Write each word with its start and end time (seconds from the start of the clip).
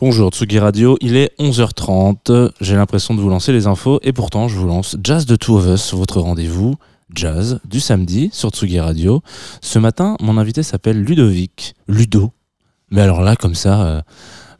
Bonjour 0.00 0.30
Tsugi 0.30 0.58
Radio, 0.58 0.96
il 1.02 1.14
est 1.14 1.38
11h30, 1.38 2.52
j'ai 2.62 2.74
l'impression 2.74 3.12
de 3.12 3.20
vous 3.20 3.28
lancer 3.28 3.52
les 3.52 3.66
infos 3.66 4.00
et 4.02 4.14
pourtant 4.14 4.48
je 4.48 4.56
vous 4.56 4.66
lance 4.66 4.96
Jazz 5.04 5.26
de 5.26 5.36
Two 5.36 5.58
of 5.58 5.66
Us, 5.66 5.92
votre 5.92 6.22
rendez-vous 6.22 6.76
jazz 7.14 7.60
du 7.66 7.80
samedi 7.80 8.30
sur 8.32 8.48
Tsugi 8.48 8.80
Radio. 8.80 9.20
Ce 9.60 9.78
matin, 9.78 10.16
mon 10.22 10.38
invité 10.38 10.62
s'appelle 10.62 11.02
Ludovic, 11.02 11.74
Ludo. 11.86 12.32
Mais 12.90 13.02
alors 13.02 13.20
là, 13.20 13.36
comme 13.36 13.54
ça, 13.54 13.82
euh, 13.82 14.00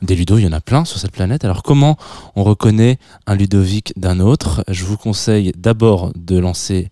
des 0.03 0.15
Ludo, 0.15 0.37
il 0.37 0.45
y 0.45 0.47
en 0.47 0.53
a 0.53 0.61
plein 0.61 0.85
sur 0.85 0.99
cette 0.99 1.13
planète. 1.13 1.43
Alors 1.43 1.63
comment 1.63 1.97
on 2.37 2.45
reconnaît 2.45 2.99
un 3.27 3.35
Ludovic 3.35 3.95
d'un 3.99 4.21
autre? 4.21 4.63
Je 4.69 4.85
vous 4.85 4.99
conseille 4.99 5.53
d'abord 5.57 6.13
de 6.17 6.39
lancer 6.39 6.91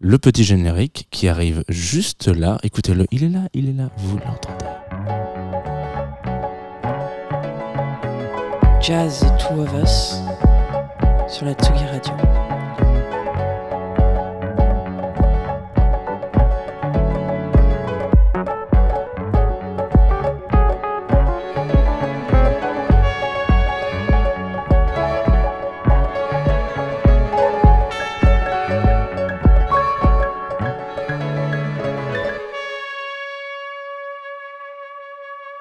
le 0.00 0.18
petit 0.18 0.42
générique 0.42 1.06
qui 1.12 1.28
arrive 1.28 1.62
juste 1.68 2.26
là. 2.26 2.58
Écoutez-le, 2.64 3.06
il 3.12 3.22
est 3.22 3.28
là, 3.28 3.42
il 3.54 3.68
est 3.68 3.72
là, 3.72 3.90
vous 3.98 4.18
l'entendez. 4.18 5.23
Jazz 8.84 9.20
The 9.20 9.30
Two 9.38 9.62
of 9.62 9.72
Us 9.82 10.20
sur 11.26 11.46
la 11.46 11.54
Tsugi 11.54 11.86
Radio. 11.86 12.12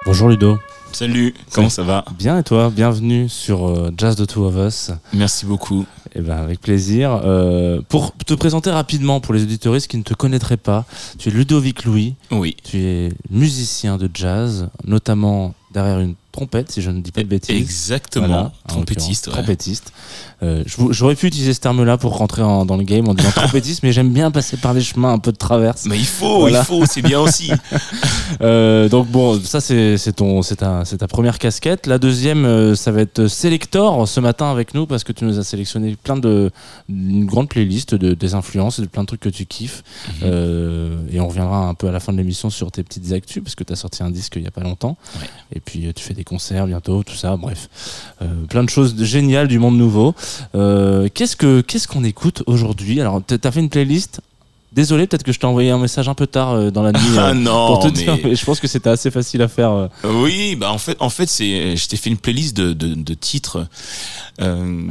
Bonjour 0.05 0.27
Ludo. 0.27 0.59
Salut, 0.93 1.33
comment 1.51 1.69
ça 1.69 1.81
va? 1.81 2.05
Bien 2.19 2.37
et 2.37 2.43
toi? 2.43 2.71
Bienvenue 2.73 3.27
sur 3.27 3.67
euh, 3.67 3.91
Jazz 3.97 4.15
The 4.15 4.27
Two 4.27 4.45
of 4.45 4.55
Us. 4.55 4.91
Merci 5.11 5.47
beaucoup. 5.47 5.85
Eh 6.13 6.21
ben, 6.21 6.37
avec 6.37 6.61
plaisir. 6.61 7.19
Euh, 7.25 7.81
pour 7.89 8.15
te 8.15 8.35
présenter 8.35 8.69
rapidement 8.69 9.19
pour 9.19 9.33
les 9.33 9.41
auditoristes 9.41 9.87
qui 9.87 9.97
ne 9.97 10.03
te 10.03 10.13
connaîtraient 10.13 10.55
pas, 10.55 10.85
tu 11.17 11.29
es 11.29 11.31
Ludovic 11.31 11.85
Louis. 11.85 12.13
Oui. 12.29 12.55
Tu 12.63 12.77
es 12.77 13.09
musicien 13.31 13.97
de 13.97 14.07
jazz, 14.13 14.69
notamment 14.85 15.55
derrière 15.73 15.99
une 15.99 16.13
trompette, 16.33 16.69
si 16.71 16.81
je 16.81 16.89
ne 16.91 16.99
dis 16.99 17.11
pas 17.13 17.21
de 17.23 17.27
bêtises. 17.27 17.55
Exactement, 17.55 18.27
Voilà, 18.27 18.51
trompettiste. 18.67 19.27
ouais. 19.27 19.33
Trompettiste. 19.33 19.93
Euh, 20.41 20.63
J'aurais 20.89 21.15
pu 21.15 21.27
utiliser 21.27 21.53
ce 21.53 21.61
terme-là 21.61 21.97
pour 21.97 22.17
rentrer 22.17 22.41
en- 22.41 22.65
dans 22.65 22.75
le 22.75 22.83
game 22.83 23.07
en 23.07 23.13
disant 23.13 23.29
trompettiste, 23.35 23.81
mais 23.83 23.93
j'aime 23.93 24.09
bien 24.11 24.29
passer 24.31 24.57
par 24.57 24.73
des 24.73 24.81
chemins 24.81 25.13
un 25.13 25.19
peu 25.19 25.31
de 25.31 25.37
traverse. 25.37 25.85
Mais 25.85 25.97
il 25.97 26.05
faut, 26.05 26.39
Voilà. 26.41 26.59
il 26.59 26.65
faut, 26.65 26.85
c'est 26.85 27.01
bien 27.01 27.21
aussi. 27.21 27.49
Euh, 28.41 28.89
donc 28.89 29.07
bon, 29.09 29.39
ça 29.43 29.61
c'est 29.61 29.97
c'est 29.97 30.13
ton 30.13 30.41
c'est 30.41 30.55
ta 30.55 30.83
ta 30.83 31.07
première 31.07 31.37
casquette. 31.37 31.85
La 31.85 31.99
deuxième, 31.99 32.45
euh, 32.45 32.73
ça 32.75 32.91
va 32.91 33.01
être 33.01 33.27
Selector 33.27 34.07
ce 34.07 34.19
matin 34.19 34.49
avec 34.49 34.73
nous 34.73 34.87
parce 34.87 35.03
que 35.03 35.11
tu 35.11 35.23
nous 35.25 35.37
as 35.39 35.43
sélectionné 35.43 35.95
plein 36.01 36.17
de 36.17 36.49
une 36.89 37.25
grande 37.25 37.47
playlist 37.49 37.93
de 37.93 38.13
des 38.15 38.33
influences 38.33 38.79
et 38.79 38.81
de 38.81 38.87
plein 38.87 39.03
de 39.03 39.07
trucs 39.07 39.19
que 39.21 39.29
tu 39.29 39.45
kiffes. 39.45 39.83
Mhm. 40.07 40.13
Euh, 40.23 40.97
et 41.11 41.19
on 41.19 41.27
reviendra 41.27 41.67
un 41.67 41.73
peu 41.75 41.87
à 41.87 41.91
la 41.91 41.99
fin 41.99 42.11
de 42.11 42.17
l'émission 42.17 42.49
sur 42.49 42.71
tes 42.71 42.81
petites 42.83 43.11
actus 43.11 43.43
parce 43.43 43.55
que 43.55 43.63
tu 43.63 43.73
as 43.73 43.75
sorti 43.75 44.01
un 44.01 44.09
disque 44.09 44.33
il 44.37 44.43
y 44.43 44.47
a 44.47 44.51
pas 44.51 44.61
longtemps. 44.61 44.97
Ouais. 45.21 45.27
Et 45.55 45.59
puis 45.59 45.91
tu 45.93 46.03
fais 46.03 46.13
des 46.15 46.22
concerts 46.23 46.65
bientôt, 46.67 47.03
tout 47.03 47.15
ça. 47.15 47.35
Bref, 47.37 47.69
Euh, 48.21 48.25
plein 48.49 48.63
de 48.63 48.69
choses 48.69 48.95
géniales 49.03 49.47
du 49.47 49.59
monde 49.59 49.77
nouveau. 49.77 50.13
Euh, 50.55 51.07
qu'est-ce 51.13 51.35
que 51.35 51.61
qu'est-ce 51.61 51.87
qu'on 51.87 52.03
écoute 52.03 52.43
aujourd'hui? 52.47 53.01
Alors 53.01 53.21
tu 53.27 53.37
as 53.43 53.51
fait 53.51 53.59
une 53.59 53.69
playlist? 53.69 54.21
Désolé, 54.71 55.05
peut-être 55.05 55.21
que 55.21 55.31
je 55.31 55.39
t'ai 55.39 55.45
envoyé 55.45 55.69
un 55.69 55.77
message 55.77 56.09
un 56.09 56.15
peu 56.15 56.25
tard 56.25 56.49
euh, 56.53 56.71
dans 56.71 56.81
la 56.81 56.91
nuit. 56.93 56.99
euh, 57.17 57.29
Ah 57.29 57.33
non, 57.35 57.67
pour 57.67 57.79
te 57.81 57.85
mais... 57.89 57.91
dire, 57.91 58.17
mais 58.23 58.35
je 58.35 58.43
pense 58.43 58.59
que 58.59 58.67
c'était 58.67 58.89
assez 58.89 59.11
facile 59.11 59.43
à 59.43 59.47
faire. 59.47 59.69
euh. 59.71 59.87
Oui, 60.03 60.55
bah 60.55 60.71
en 60.71 60.79
fait, 60.79 60.97
en 60.99 61.11
fait, 61.11 61.29
c'est, 61.29 61.75
je 61.77 61.87
t'ai 61.87 61.95
fait 61.95 62.09
une 62.09 62.17
playlist 62.17 62.57
de, 62.57 62.73
de, 62.73 62.95
de 62.95 63.13
titres 63.13 63.67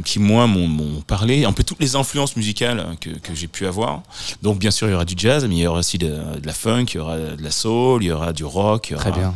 qui 0.05 0.19
moi 0.19 0.47
m'ont, 0.47 0.67
m'ont 0.69 1.01
parlé, 1.01 1.43
un 1.43 1.51
peu 1.51 1.63
toutes 1.65 1.81
les 1.81 1.97
influences 1.97 2.37
musicales 2.37 2.85
que, 3.01 3.09
que 3.09 3.35
j'ai 3.35 3.47
pu 3.47 3.67
avoir. 3.67 4.03
Donc 4.41 4.57
bien 4.57 4.71
sûr, 4.71 4.87
il 4.87 4.91
y 4.91 4.93
aura 4.93 5.03
du 5.05 5.15
jazz, 5.17 5.45
mais 5.49 5.55
il 5.55 5.59
y 5.59 5.67
aura 5.67 5.79
aussi 5.79 5.97
de, 5.97 6.07
de 6.07 6.45
la 6.47 6.53
funk, 6.53 6.85
il 6.93 6.95
y 6.95 6.99
aura 6.99 7.17
de 7.17 7.43
la 7.43 7.51
soul, 7.51 8.03
il 8.03 8.07
y 8.07 8.11
aura 8.11 8.31
du 8.31 8.45
rock, 8.45 8.87
il 8.89 8.93
y 8.93 8.95
aura, 8.95 9.03
Très 9.03 9.19
bien. 9.19 9.33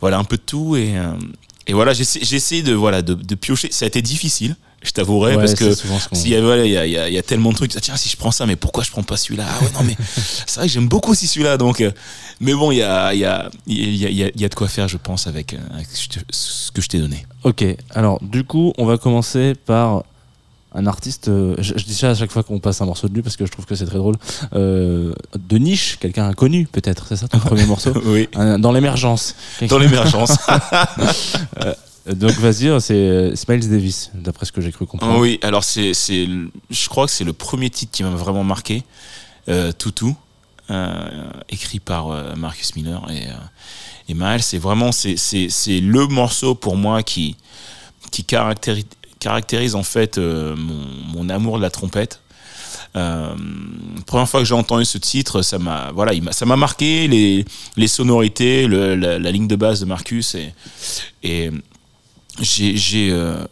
Voilà 0.00 0.18
un 0.18 0.24
peu 0.24 0.36
de 0.36 0.42
tout 0.42 0.76
et 0.76 0.96
euh, 0.98 1.12
et 1.68 1.72
voilà, 1.72 1.92
j'essaie, 1.94 2.20
j'essaie 2.22 2.62
de 2.62 2.72
voilà 2.74 3.02
de, 3.02 3.14
de 3.14 3.34
piocher. 3.34 3.72
Ça 3.72 3.86
a 3.86 3.88
été 3.88 4.00
difficile, 4.00 4.54
je 4.84 4.92
t'avouerai, 4.92 5.34
Ouais, 5.34 5.40
parce 5.42 5.54
que 5.54 5.74
S'il 6.14 6.30
y 6.30 6.36
a, 6.36 6.40
voilà, 6.40 6.64
il 6.64 6.70
y, 6.70 6.76
a, 6.76 6.86
y 6.86 6.96
a- 6.96 7.08
y 7.10 7.18
a 7.18 7.22
tellement 7.24 7.50
de 7.50 7.56
trucs. 7.56 7.72
Ah, 7.76 7.80
tiens, 7.80 7.96
si 7.96 8.08
je 8.08 8.16
prends 8.16 8.30
ça, 8.30 8.46
mais 8.46 8.54
pourquoi 8.54 8.84
je 8.84 8.90
prends 8.92 9.02
pas 9.02 9.16
celui-là? 9.16 9.44
Ah 9.48 9.64
ouais, 9.64 9.70
non, 9.74 9.82
mais 9.82 9.96
c'est 10.46 10.60
vrai 10.60 10.68
que 10.68 10.72
j'aime 10.72 10.86
beaucoup 10.86 11.10
aussi 11.10 11.26
celui-là. 11.26 11.56
Donc, 11.56 11.80
euh, 11.80 11.90
mais 12.38 12.54
bon, 12.54 12.70
il 12.70 12.76
y 12.76 12.82
a, 12.82 13.12
il 13.14 13.18
y, 13.18 13.24
a, 13.24 13.50
il 13.66 13.96
y, 14.40 14.44
a, 14.44 14.48
de 14.48 14.54
quoi 14.54 14.68
faire, 14.68 14.86
je 14.86 14.96
pense, 14.96 15.26
avec, 15.26 15.54
euh, 15.54 15.58
avec 15.74 15.88
ce 16.30 16.70
que 16.70 16.80
je 16.80 16.86
t'ai 16.88 17.00
donné. 17.00 17.26
Ok, 17.42 17.64
alors 17.90 18.20
du 18.22 18.44
coup, 18.44 18.72
on 18.78 18.86
va 18.86 18.96
commencer 18.96 19.54
par 19.66 20.04
un 20.74 20.86
artiste. 20.86 21.28
euh, 21.28 21.54
je, 21.58 21.74
je 21.76 21.84
dis 21.84 21.94
ça 21.94 22.10
à 22.10 22.14
chaque 22.14 22.30
fois 22.30 22.42
qu'on 22.42 22.58
passe 22.58 22.80
un 22.80 22.86
morceau 22.86 23.08
de 23.08 23.14
lui 23.14 23.22
parce 23.22 23.36
que 23.36 23.46
je 23.46 23.50
trouve 23.52 23.64
que 23.66 23.74
c'est 23.74 23.86
très 23.86 23.98
drôle. 23.98 24.16
euh, 24.54 25.12
de 25.38 25.58
niche, 25.58 25.96
quelqu'un 26.00 26.28
inconnu 26.28 26.66
peut-être, 26.70 27.06
c'est 27.08 27.16
ça 27.16 27.28
ton 27.28 27.38
premier 27.50 27.64
morceau 27.66 27.92
Oui. 28.04 28.28
Un- 28.34 28.58
Dans 28.58 28.72
l'émergence. 28.72 29.34
Dans 29.68 29.78
l'émergence. 29.78 30.36
Euh, 32.08 32.14
Donc 32.14 32.30
vas-y, 32.32 32.80
c'est 32.80 32.94
euh, 32.94 33.34
Smiles 33.34 33.68
Davis, 33.68 34.10
d'après 34.14 34.46
ce 34.46 34.52
que 34.52 34.60
j'ai 34.60 34.70
cru 34.70 34.86
comprendre. 34.86 35.18
oui, 35.18 35.40
alors 35.42 35.64
c'est, 35.64 35.92
c'est, 35.92 36.28
je 36.70 36.88
crois 36.88 37.06
que 37.06 37.10
c'est 37.12 37.24
le 37.24 37.32
premier 37.32 37.68
titre 37.68 37.90
qui 37.90 38.04
m'a 38.04 38.10
vraiment 38.10 38.44
marqué. 38.44 38.84
Euh, 39.48 39.72
Toutou, 39.72 40.14
euh, 40.70 41.30
écrit 41.48 41.80
par 41.80 42.08
Marcus 42.36 42.76
Miller 42.76 43.04
et, 43.10 43.24
et 44.08 44.14
Miles. 44.14 44.42
C'est 44.42 44.58
vraiment, 44.58 44.92
c'est, 44.92 45.16
c'est, 45.16 45.48
c'est 45.50 45.80
le 45.80 46.06
morceau 46.06 46.54
pour 46.54 46.76
moi 46.76 47.02
qui, 47.02 47.36
qui 48.12 48.22
caractérise, 48.22 48.84
caractérise 49.26 49.74
en 49.74 49.82
fait 49.82 50.18
euh, 50.18 50.54
mon, 51.14 51.28
amour 51.28 51.56
de 51.58 51.62
la 51.62 51.70
trompette. 51.70 52.20
Euh, 52.94 53.34
première 54.06 54.28
fois 54.28 54.40
que 54.40 54.46
j'ai 54.46 54.54
entendu 54.54 54.84
ce 54.84 54.98
titre, 54.98 55.42
ça 55.42 55.58
m'a 55.58 55.90
voilà, 55.92 56.12
ça 56.30 56.46
m'a 56.46 56.56
marqué 56.56 57.08
les, 57.08 57.44
les 57.76 57.88
sonorités, 57.88 58.68
la, 58.68 59.30
ligne 59.34 59.48
de 59.48 59.56
base 59.56 59.80
de 59.80 59.86
Marcus 59.86 60.36
et, 60.36 60.52
et 61.24 61.50
j'ai 62.40 63.08
euh, 63.10 63.44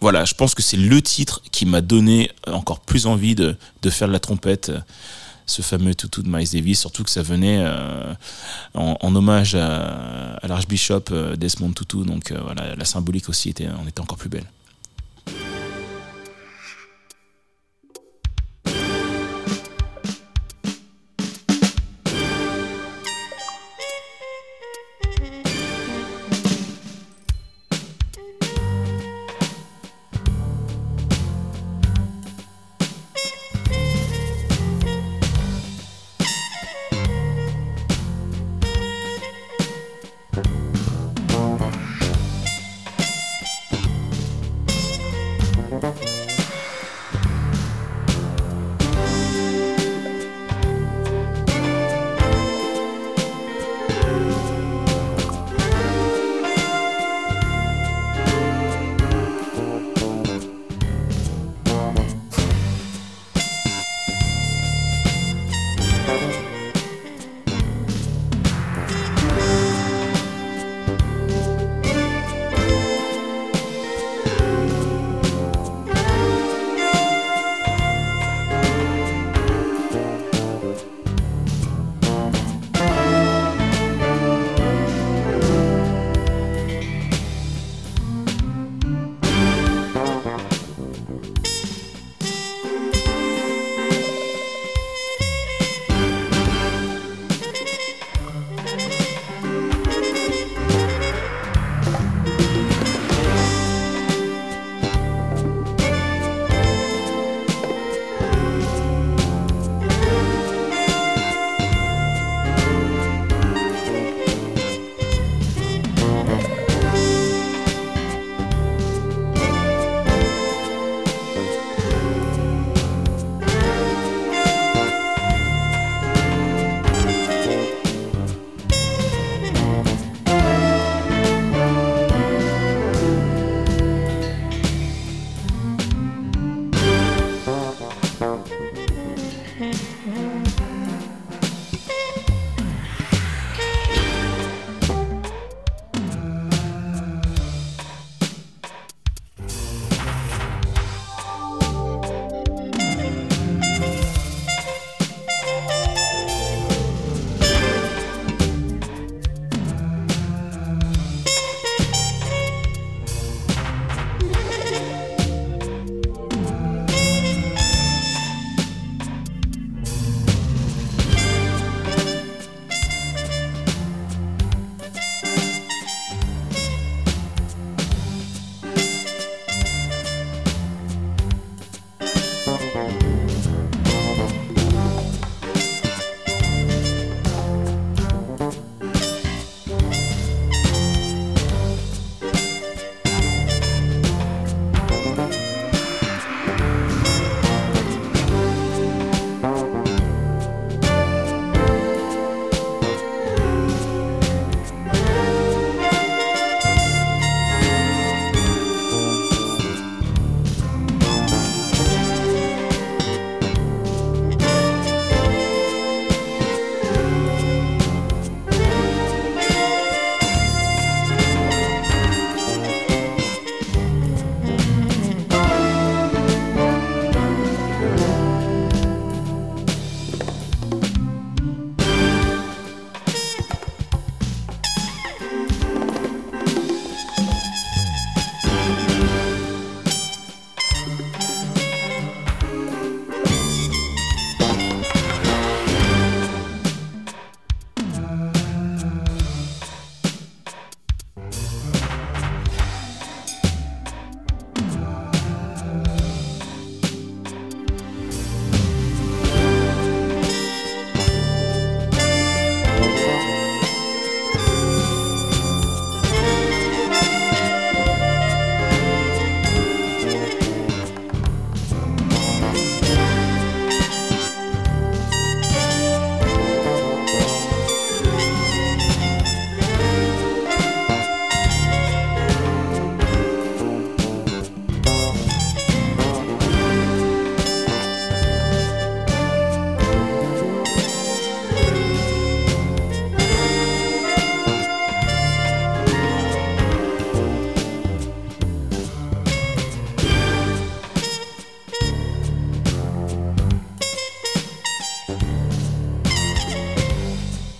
voilà, 0.00 0.26
je 0.26 0.34
pense 0.34 0.54
que 0.54 0.62
c'est 0.62 0.76
le 0.76 1.00
titre 1.00 1.40
qui 1.50 1.64
m'a 1.64 1.80
donné 1.80 2.30
encore 2.46 2.80
plus 2.80 3.06
envie 3.06 3.34
de, 3.34 3.56
de 3.82 3.90
faire 3.90 4.08
de 4.08 4.12
la 4.12 4.20
trompette. 4.20 4.68
euh, 4.68 4.80
Ce 5.46 5.62
fameux 5.62 5.94
toutou 5.94 6.22
de 6.22 6.28
Miles 6.34 6.50
Davis, 6.52 6.80
surtout 6.80 7.04
que 7.04 7.10
ça 7.10 7.22
venait 7.22 7.60
euh, 7.60 8.14
en, 8.74 9.14
hommage 9.14 9.54
à, 9.54 10.38
à 10.42 10.46
l'archbishop 10.48 11.04
euh, 11.10 11.36
Desmond 11.36 11.74
Tutu, 11.74 12.02
donc 12.04 12.30
euh, 12.30 12.38
voilà, 12.48 12.74
la 12.80 12.84
symbolique 12.84 13.28
aussi 13.28 13.50
était, 13.50 13.68
en 13.68 13.86
était 13.86 14.00
encore 14.00 14.16
plus 14.18 14.30
belle. 14.30 14.48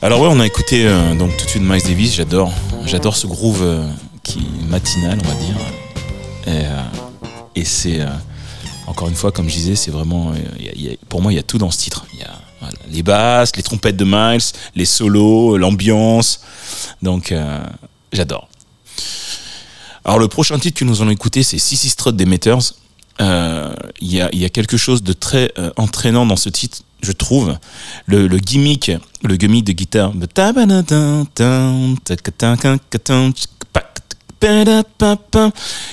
Alors 0.04 0.20
ouais, 0.20 0.28
on 0.30 0.38
a 0.38 0.44
écouté 0.44 0.86
euh, 0.86 1.14
donc 1.14 1.34
tout 1.38 1.46
de 1.46 1.48
suite 1.48 1.62
Miles 1.62 1.82
Davis, 1.82 2.14
j'adore. 2.14 2.52
J'adore 2.84 3.16
ce 3.16 3.26
groove 3.26 3.62
euh, 3.62 3.88
qui 4.22 4.40
est 4.40 4.66
matinal, 4.68 5.18
on 5.24 5.26
va 5.26 5.34
dire. 5.34 5.56
Et, 6.46 6.66
euh, 6.66 7.64
c'est 7.64 8.00
encore 8.86 9.08
une 9.08 9.14
fois, 9.14 9.32
comme 9.32 9.48
je 9.48 9.54
disais, 9.54 9.76
c'est 9.76 9.90
vraiment, 9.90 10.34
pour 11.08 11.22
moi, 11.22 11.32
il 11.32 11.36
y 11.36 11.38
a 11.38 11.42
tout 11.42 11.56
dans 11.56 11.70
ce 11.70 11.78
titre. 11.78 12.04
Il 12.12 12.20
y 12.20 12.22
a 12.22 12.34
les 12.90 13.02
basses, 13.02 13.56
les 13.56 13.62
trompettes 13.62 13.96
de 13.96 14.04
Miles, 14.04 14.44
les 14.74 14.84
solos, 14.84 15.56
l'ambiance. 15.56 16.42
Donc 17.00 17.32
j'adore. 18.12 18.48
Alors 20.04 20.18
le 20.18 20.28
prochain 20.28 20.58
titre 20.58 20.80
que 20.80 20.84
nous 20.84 21.00
allons 21.00 21.12
écouter, 21.12 21.42
c'est 21.42 21.56
Sissy 21.56 21.88
Strut 21.88 22.14
des 22.14 22.26
Meters. 22.26 22.74
Il 23.20 23.88
y, 24.02 24.20
a, 24.20 24.48
quelque 24.50 24.76
chose 24.76 25.02
de 25.02 25.14
très 25.14 25.50
entraînant 25.76 26.26
dans 26.26 26.36
ce 26.36 26.50
titre, 26.50 26.82
je 27.04 27.12
trouve. 27.12 27.56
Le, 28.06 28.26
gimmick, 28.38 28.90
le 29.22 29.36
gimmick 29.36 29.64
de 29.64 29.72
guitare, 29.72 30.12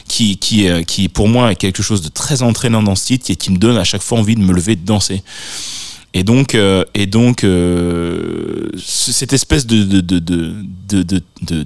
qui, 0.08 0.38
qui, 0.38 0.68
euh, 0.68 0.84
qui 0.84 1.10
pour 1.10 1.28
moi 1.28 1.52
est 1.52 1.56
quelque 1.56 1.84
chose 1.84 2.02
de 2.02 2.10
très 2.10 2.42
entraînant 2.42 2.84
dans 2.84 2.96
ce 2.96 3.06
titre 3.06 3.32
et 3.32 3.36
qui 3.36 3.52
me 3.52 3.58
donne 3.58 3.78
à 3.78 3.84
chaque 3.84 4.02
fois 4.02 4.20
envie 4.20 4.36
de 4.36 4.42
me 4.42 4.54
lever 4.54 4.76
de 4.76 4.86
danser. 4.86 5.24
Et 6.14 6.24
donc, 6.24 6.56
euh, 6.56 6.84
et 6.94 7.06
donc 7.06 7.46
euh, 7.46 8.70
cette 8.78 9.32
espèce 9.32 9.66
de, 9.66 9.84
de, 9.84 10.02
de, 10.02 10.20
de, 10.20 11.04
de, 11.42 11.66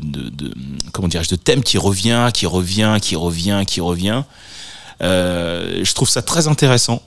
comment 0.92 1.08
de 1.08 1.36
thème 1.36 1.64
qui 1.64 1.80
revient, 1.80 2.30
qui 2.32 2.46
revient, 2.46 2.98
qui 3.02 3.16
revient, 3.16 3.64
qui 3.66 3.82
revient, 3.82 4.22
je 5.02 5.94
trouve 5.94 6.10
ça 6.10 6.22
très 6.22 6.48
intéressant. 6.48 7.02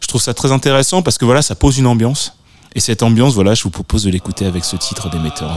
Je 0.00 0.06
trouve 0.06 0.20
ça 0.20 0.34
très 0.34 0.52
intéressant 0.52 1.02
parce 1.02 1.18
que 1.18 1.24
voilà, 1.24 1.42
ça 1.42 1.54
pose 1.54 1.78
une 1.78 1.86
ambiance. 1.86 2.36
Et 2.74 2.80
cette 2.80 3.02
ambiance, 3.02 3.34
voilà, 3.34 3.54
je 3.54 3.62
vous 3.62 3.70
propose 3.70 4.04
de 4.04 4.10
l'écouter 4.10 4.46
avec 4.46 4.64
ce 4.64 4.76
titre 4.76 5.08
des 5.08 5.18
Metteurs. 5.18 5.54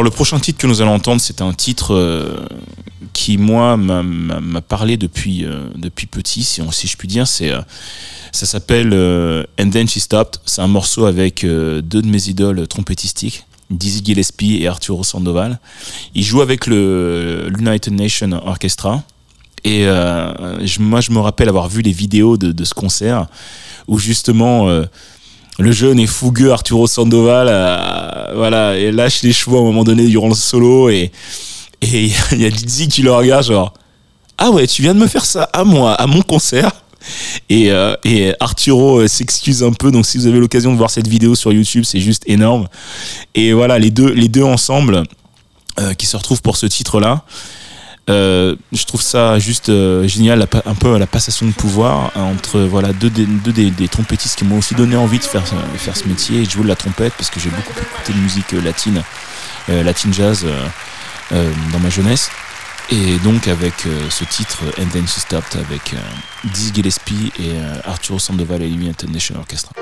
Alors 0.00 0.10
le 0.10 0.16
prochain 0.16 0.38
titre 0.38 0.58
que 0.58 0.66
nous 0.66 0.80
allons 0.80 0.94
entendre, 0.94 1.20
c'est 1.20 1.42
un 1.42 1.52
titre 1.52 1.94
euh, 1.94 2.34
qui 3.12 3.36
moi 3.36 3.76
m'a- 3.76 4.62
parlé 4.62 4.96
depuis 4.96 5.44
euh, 5.44 5.68
depuis 5.76 6.06
petit, 6.06 6.42
si, 6.42 6.62
je 6.86 6.96
puis 6.96 7.06
dire. 7.06 7.26
Euh, 7.42 7.60
ça 8.32 8.46
s'appelle 8.46 8.94
And 9.60 9.68
Then 9.68 9.86
She 9.86 9.98
Stopped. 9.98 10.40
C'est 10.46 10.62
un 10.62 10.68
morceau 10.68 11.04
avec 11.04 11.44
deux 11.44 11.82
de 11.82 12.06
mes 12.06 12.30
idoles 12.30 12.66
trompettistiques, 12.66 13.44
Dizzy 13.68 14.02
Gillespie 14.02 14.62
et 14.62 14.68
Arturo 14.68 15.04
Sandoval. 15.04 15.60
Ils 16.14 16.24
jouent 16.24 16.40
avec 16.40 16.66
le 16.66 17.50
l'United 17.50 17.92
Nations 17.92 18.40
Orchestra. 18.46 19.02
Et 19.64 19.84
moi, 20.78 21.02
je 21.02 21.10
me 21.10 21.18
rappelle 21.18 21.50
avoir 21.50 21.68
vu 21.68 21.82
les 21.82 21.92
vidéos 21.92 22.38
de, 22.38 22.64
ce 22.64 22.72
concert 22.72 23.26
où 23.86 23.98
justement 23.98 24.66
le 25.60 25.72
jeune 25.72 26.00
et 26.00 26.06
fougueux 26.06 26.52
Arturo 26.52 26.86
Sandoval 26.86 27.48
euh, 27.50 28.32
voilà, 28.34 28.76
et 28.78 28.90
lâche 28.90 29.22
les 29.22 29.32
chevaux 29.32 29.58
à 29.58 29.60
un 29.60 29.64
moment 29.64 29.84
donné 29.84 30.06
durant 30.06 30.28
le 30.28 30.34
solo 30.34 30.88
et 30.88 31.12
il 31.82 32.08
y 32.40 32.46
a 32.46 32.50
Dizzy 32.50 32.88
qui 32.88 33.02
le 33.02 33.12
regarde 33.12 33.44
genre 33.44 33.74
ah 34.38 34.50
ouais 34.50 34.66
tu 34.66 34.82
viens 34.82 34.94
de 34.94 34.98
me 34.98 35.06
faire 35.06 35.24
ça 35.24 35.44
à 35.52 35.64
moi 35.64 35.94
à 35.94 36.06
mon 36.06 36.22
concert 36.22 36.70
et, 37.48 37.70
euh, 37.70 37.94
et 38.04 38.32
Arturo 38.40 39.00
euh, 39.00 39.08
s'excuse 39.08 39.62
un 39.62 39.72
peu 39.72 39.90
donc 39.90 40.06
si 40.06 40.18
vous 40.18 40.26
avez 40.26 40.38
l'occasion 40.38 40.72
de 40.72 40.78
voir 40.78 40.90
cette 40.90 41.08
vidéo 41.08 41.34
sur 41.34 41.52
YouTube 41.52 41.84
c'est 41.84 42.00
juste 42.00 42.22
énorme. 42.26 42.68
Et 43.34 43.52
voilà 43.52 43.78
les 43.78 43.90
deux 43.90 44.12
les 44.12 44.28
deux 44.28 44.42
ensemble 44.42 45.04
qui 45.96 46.04
se 46.04 46.14
retrouvent 46.14 46.42
pour 46.42 46.58
ce 46.58 46.66
titre 46.66 47.00
là 47.00 47.24
euh, 48.08 48.56
je 48.72 48.84
trouve 48.84 49.02
ça 49.02 49.38
juste 49.38 49.68
euh, 49.68 50.08
génial, 50.08 50.46
un 50.64 50.74
peu 50.74 50.98
la 50.98 51.06
passation 51.06 51.46
de 51.46 51.52
pouvoir 51.52 52.10
hein, 52.16 52.22
entre 52.22 52.60
voilà 52.60 52.92
deux, 52.92 53.10
des, 53.10 53.26
deux 53.26 53.52
des, 53.52 53.70
des 53.70 53.88
trompettistes 53.88 54.36
qui 54.38 54.44
m'ont 54.44 54.58
aussi 54.58 54.74
donné 54.74 54.96
envie 54.96 55.18
de 55.18 55.24
faire, 55.24 55.42
de 55.42 55.78
faire 55.78 55.96
ce 55.96 56.08
métier 56.08 56.42
et 56.42 56.46
de 56.46 56.50
jouer 56.50 56.62
de 56.64 56.68
la 56.68 56.76
trompette 56.76 57.12
parce 57.16 57.30
que 57.30 57.38
j'ai 57.38 57.50
beaucoup 57.50 57.72
écouté 57.72 58.12
de 58.12 58.18
musique 58.18 58.52
euh, 58.54 58.62
latine, 58.62 59.02
euh, 59.68 59.82
latine 59.82 60.12
jazz 60.12 60.44
euh, 60.44 60.66
euh, 61.32 61.52
dans 61.72 61.78
ma 61.78 61.90
jeunesse. 61.90 62.30
Et 62.92 63.18
donc 63.18 63.46
avec 63.46 63.86
euh, 63.86 64.10
ce 64.10 64.24
titre 64.24 64.64
And 64.80 64.86
Then 64.92 65.06
She 65.06 65.20
Stopped 65.20 65.60
avec 65.60 65.94
euh, 65.94 65.98
Dizzy 66.52 66.72
Gillespie 66.74 67.32
et 67.38 67.52
euh, 67.52 67.74
Arturo 67.84 68.18
Sandoval 68.18 68.62
et 68.62 68.68
United 68.68 69.10
National 69.10 69.42
Orchestra. 69.42 69.72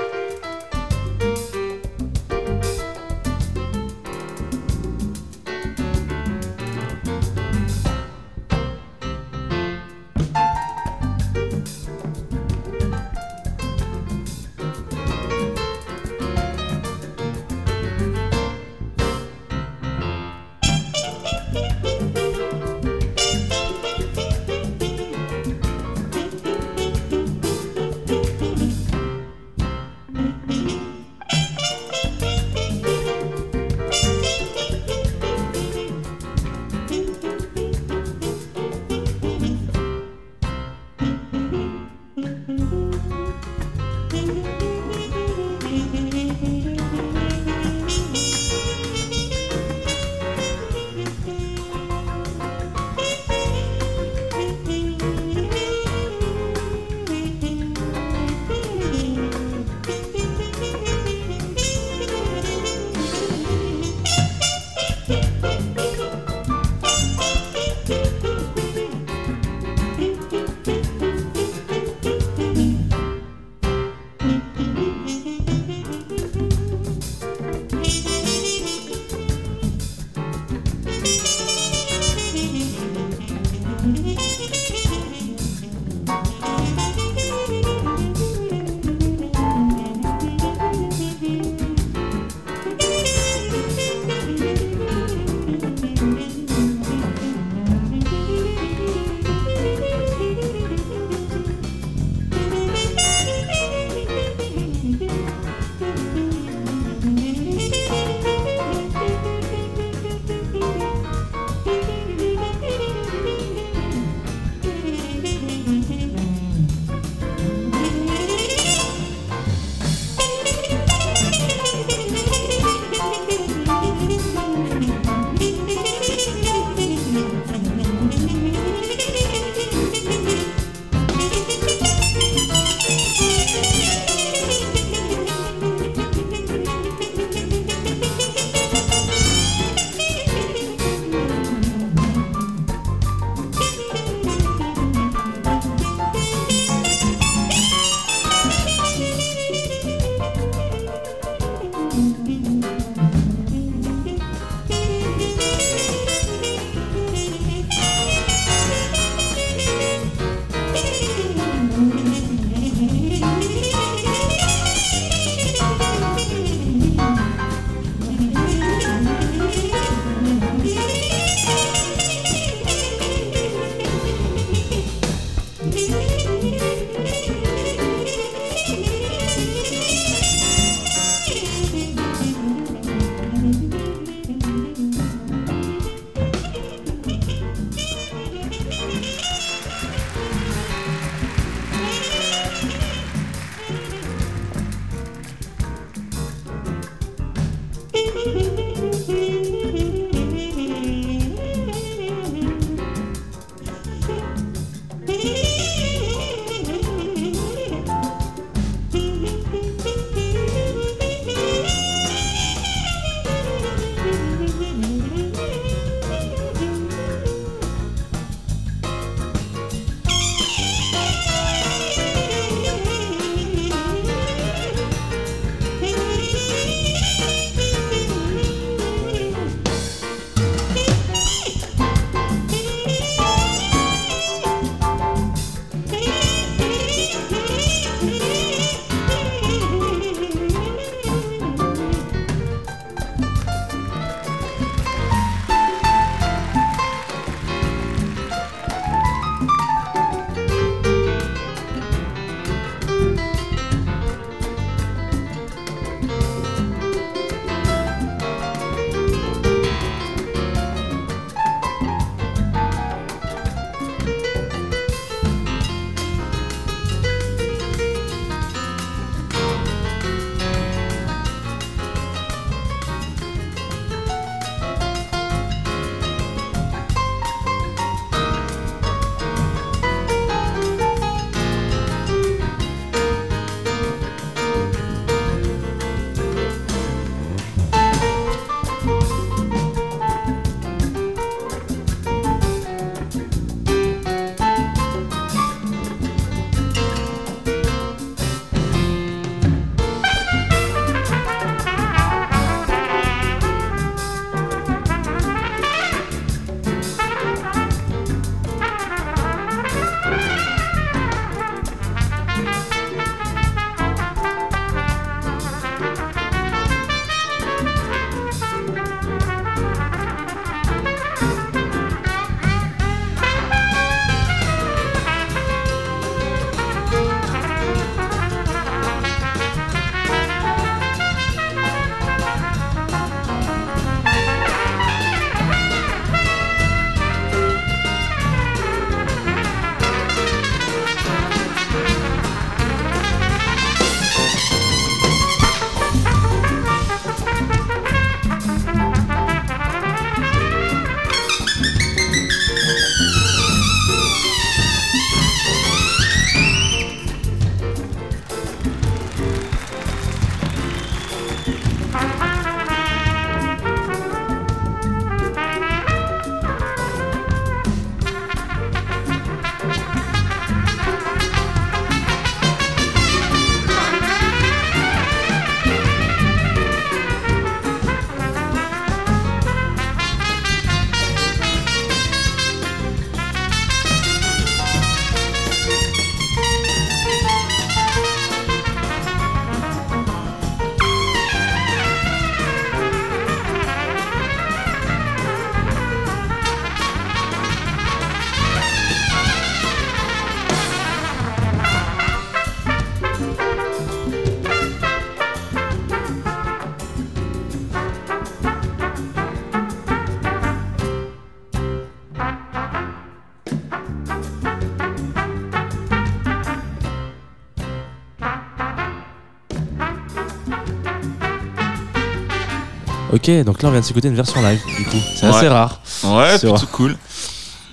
Ok, 423.11 423.29
donc 423.43 423.61
là 423.61 423.69
on 423.69 423.71
vient 423.71 423.81
de 423.81 423.85
s'écouter 423.85 424.07
une 424.07 424.15
version 424.15 424.41
live, 424.41 424.59
du 424.77 424.85
coup. 424.85 424.97
C'est 425.15 425.25
Ouais. 425.25 425.35
assez 425.35 425.47
rare. 425.47 425.81
Ouais, 426.03 426.37
C'est 426.37 426.71
cool. 426.71 426.97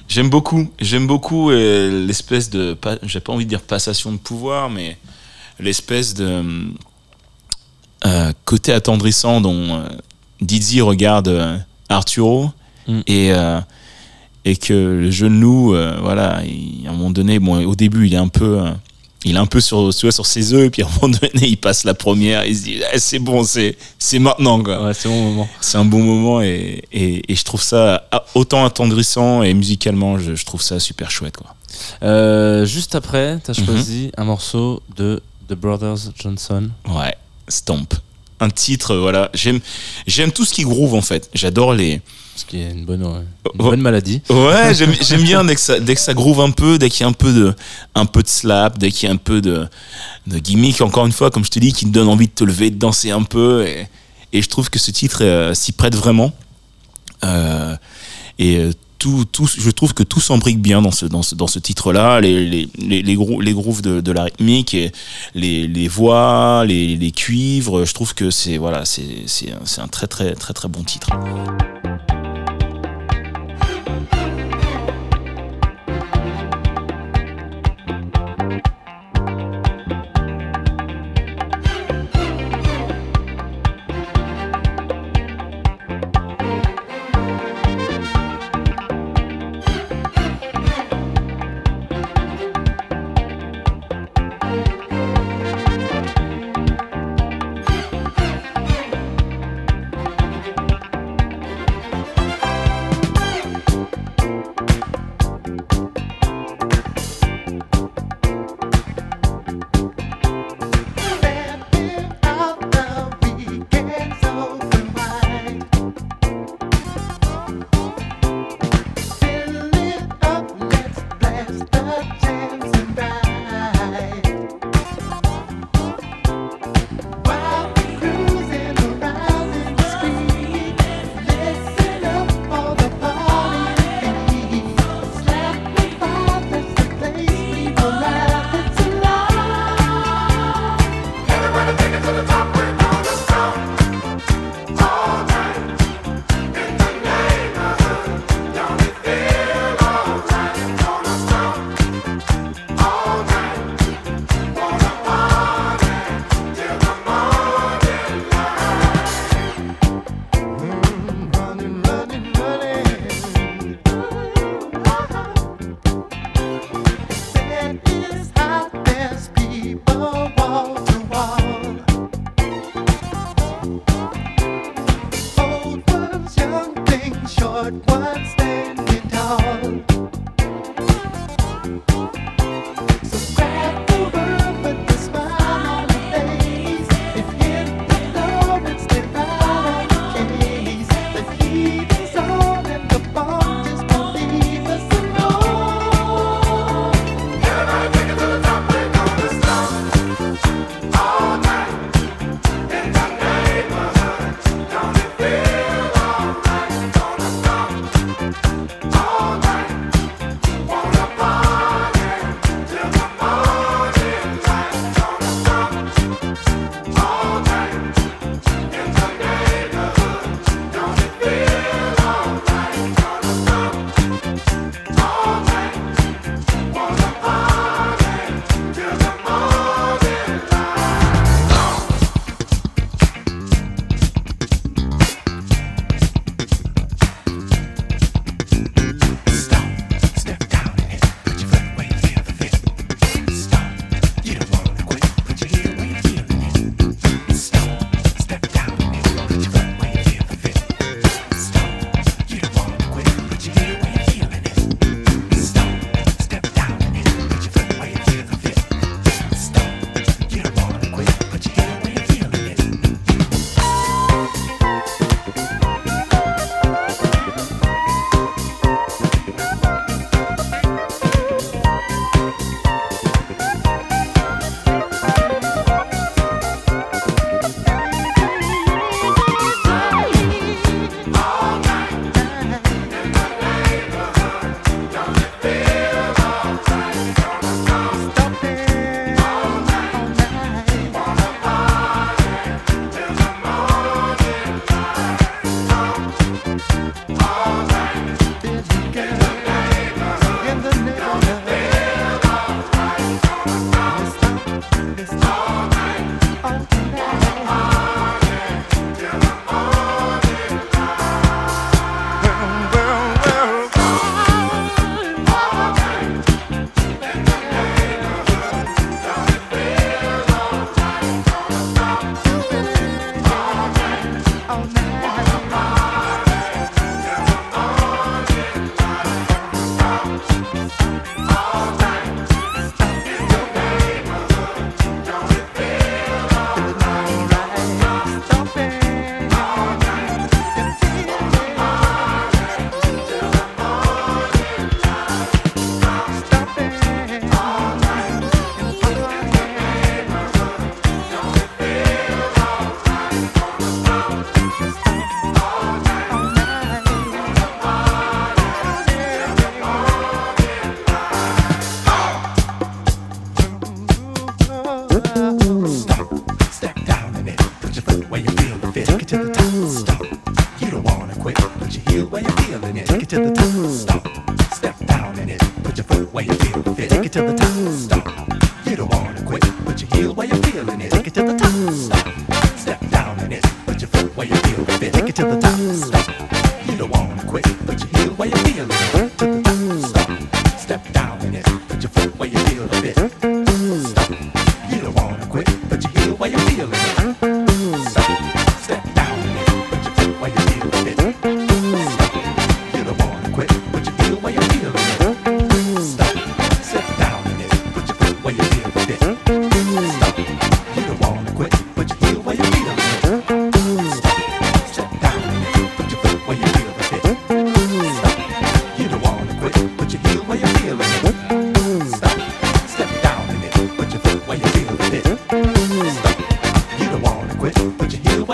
J'aime 0.08 0.30
beaucoup, 0.30 0.70
j'aime 0.80 1.06
beaucoup 1.06 1.50
euh, 1.50 2.06
l'espèce 2.06 2.48
de, 2.48 2.74
pas- 2.74 2.96
j'ai 3.02 3.20
pas 3.20 3.32
envie 3.32 3.44
de 3.44 3.50
dire 3.50 3.60
passation 3.60 4.12
de 4.12 4.18
pouvoir, 4.18 4.70
mais 4.70 4.96
l'espèce 5.58 6.14
de 6.14 6.42
euh, 8.06 8.32
côté 8.44 8.72
attendrissant 8.72 9.40
dont 9.40 9.74
euh, 9.74 9.88
Dizzy 10.40 10.80
regarde 10.80 11.28
euh, 11.28 11.56
Arturo 11.88 12.50
Mm. 12.88 13.00
et 13.08 13.32
et 14.44 14.56
que 14.56 14.72
le 14.72 15.10
jeune 15.10 15.40
loup, 15.40 15.74
voilà, 16.00 16.40
il- 16.44 16.86
à 16.86 16.90
un 16.90 16.92
moment 16.92 17.10
donné, 17.10 17.40
bon, 17.40 17.64
au 17.66 17.74
début, 17.74 18.06
il 18.06 18.14
est 18.14 18.16
un 18.16 18.28
peu, 18.28 18.60
il 19.28 19.36
est 19.36 19.38
un 19.38 19.46
peu 19.46 19.60
sur, 19.60 19.94
tu 19.94 20.06
vois, 20.06 20.12
sur 20.12 20.24
ses 20.26 20.52
œufs, 20.54 20.66
et 20.66 20.70
puis 20.70 20.82
à 20.82 20.86
un 20.86 20.90
moment 21.02 21.08
donné, 21.20 21.46
il 21.48 21.56
passe 21.56 21.84
la 21.84 21.94
première, 21.94 22.44
il 22.46 22.56
se 22.56 22.62
dit, 22.62 22.80
Ah, 22.92 22.98
c'est 22.98 23.18
bon, 23.18 23.44
c'est, 23.44 23.76
c'est 23.98 24.18
maintenant, 24.18 24.62
quoi 24.62 24.82
Ouais, 24.86 24.94
c'est 24.94 25.08
bon 25.08 25.22
moment. 25.22 25.48
c'est 25.60 25.78
un 25.78 25.84
bon 25.84 26.02
moment 26.02 26.40
et, 26.42 26.82
et, 26.92 27.30
et 27.30 27.34
je 27.34 27.44
trouve 27.44 27.62
ça 27.62 28.08
autant 28.34 28.64
attendrissant 28.64 29.42
et 29.42 29.52
musicalement 29.54 30.18
je, 30.18 30.34
je 30.34 30.44
trouve 30.46 30.62
ça 30.62 30.78
super 30.80 31.10
chouette 31.10 31.36
quoi. 31.36 31.54
Euh, 32.02 32.64
juste 32.64 32.94
après, 32.94 33.38
t'as 33.42 33.52
Mhm. 33.58 33.66
choisi 33.66 34.10
un 34.16 34.24
morceau 34.24 34.82
de 34.96 35.22
The 35.48 35.54
Brothers 35.54 35.98
Johnson. 36.18 36.70
Ouais, 36.88 37.14
Stomp. 37.48 37.92
Un 38.40 38.50
titre, 38.50 38.96
voilà, 38.96 39.30
j'aime 39.34 39.60
j'aime 40.06 40.30
tout 40.32 40.44
ce 40.44 40.52
qui 40.54 40.62
groove 40.62 40.94
en 40.94 41.02
fait. 41.02 41.30
J'adore 41.34 41.72
les 41.74 42.00
Ce 42.36 42.44
qui 42.44 42.58
est 42.60 42.70
une 42.70 42.84
bonne, 42.84 43.02
euh, 43.02 43.20
une 43.20 43.26
Oh. 43.60 43.70
bonne 43.70 43.80
maladie. 43.80 44.20
Ouais, 44.30 44.74
j'aime 45.00 45.22
bien 45.22 45.42
dès 45.44 45.54
que 45.54 45.60
ça 45.60 45.80
dès 45.80 45.94
que 45.94 46.00
ça 46.00 46.12
groove 46.14 46.40
un 46.40 46.50
peu, 46.50 46.78
dès 46.78 46.90
qu'il 46.90 47.00
y 47.00 47.04
a 47.04 47.08
un 47.08 47.12
peu 47.12 47.32
de 47.32 47.54
un 47.94 48.04
peu 48.06 48.22
de 48.22 48.28
slap, 48.28 48.78
dès 48.78 48.90
qu'il 48.90 49.08
y 49.08 49.10
a 49.10 49.14
un 49.14 49.18
peu 49.18 49.40
de 49.40 49.66
de 50.26 50.38
gimmick 50.38 50.80
encore 50.82 51.06
une 51.06 51.12
fois 51.12 51.30
comme 51.30 51.44
je 51.44 51.50
te 51.50 51.58
dis 51.58 51.72
qui 51.72 51.86
te 51.86 51.90
donne 51.90 52.08
envie 52.08 52.26
de 52.26 52.32
te 52.32 52.44
lever, 52.44 52.70
de 52.70 52.76
danser 52.78 53.10
un 53.10 53.22
peu 53.22 53.66
et, 53.66 53.88
et 54.34 54.42
je 54.42 54.48
trouve 54.48 54.68
que 54.70 54.78
ce 54.78 54.90
titre 54.90 55.18
euh, 55.24 55.54
s'y 55.54 55.72
prête 55.72 55.94
vraiment. 55.96 56.32
Euh, 57.24 57.74
et 58.38 58.68
tout, 58.98 59.24
tout, 59.30 59.46
je 59.46 59.70
trouve 59.70 59.92
que 59.94 60.02
tout 60.02 60.20
s'embrique 60.20 60.60
bien 60.60 60.80
dans 60.82 60.90
ce, 60.90 61.04
dans 61.06 61.22
ce, 61.22 61.34
dans 61.34 61.46
ce 61.46 61.58
titre-là. 61.58 62.20
Les, 62.20 62.46
les, 62.46 62.68
les, 62.78 63.02
les, 63.02 63.14
grou- 63.14 63.40
les 63.42 63.52
grooves 63.52 63.82
de, 63.82 64.00
de 64.00 64.12
la 64.12 64.24
rythmique, 64.24 64.72
et 64.74 64.90
les, 65.34 65.66
les 65.68 65.86
voix, 65.88 66.64
les, 66.66 66.96
les 66.96 67.10
cuivres, 67.12 67.84
je 67.84 67.92
trouve 67.94 68.14
que 68.14 68.30
c'est 68.30 68.56
voilà, 68.56 68.84
c'est 68.84 69.24
c'est 69.26 69.52
un, 69.52 69.60
c'est 69.64 69.80
un 69.82 69.88
très 69.88 70.06
très 70.06 70.34
très 70.34 70.54
très 70.54 70.68
bon 70.68 70.82
titre. 70.82 71.08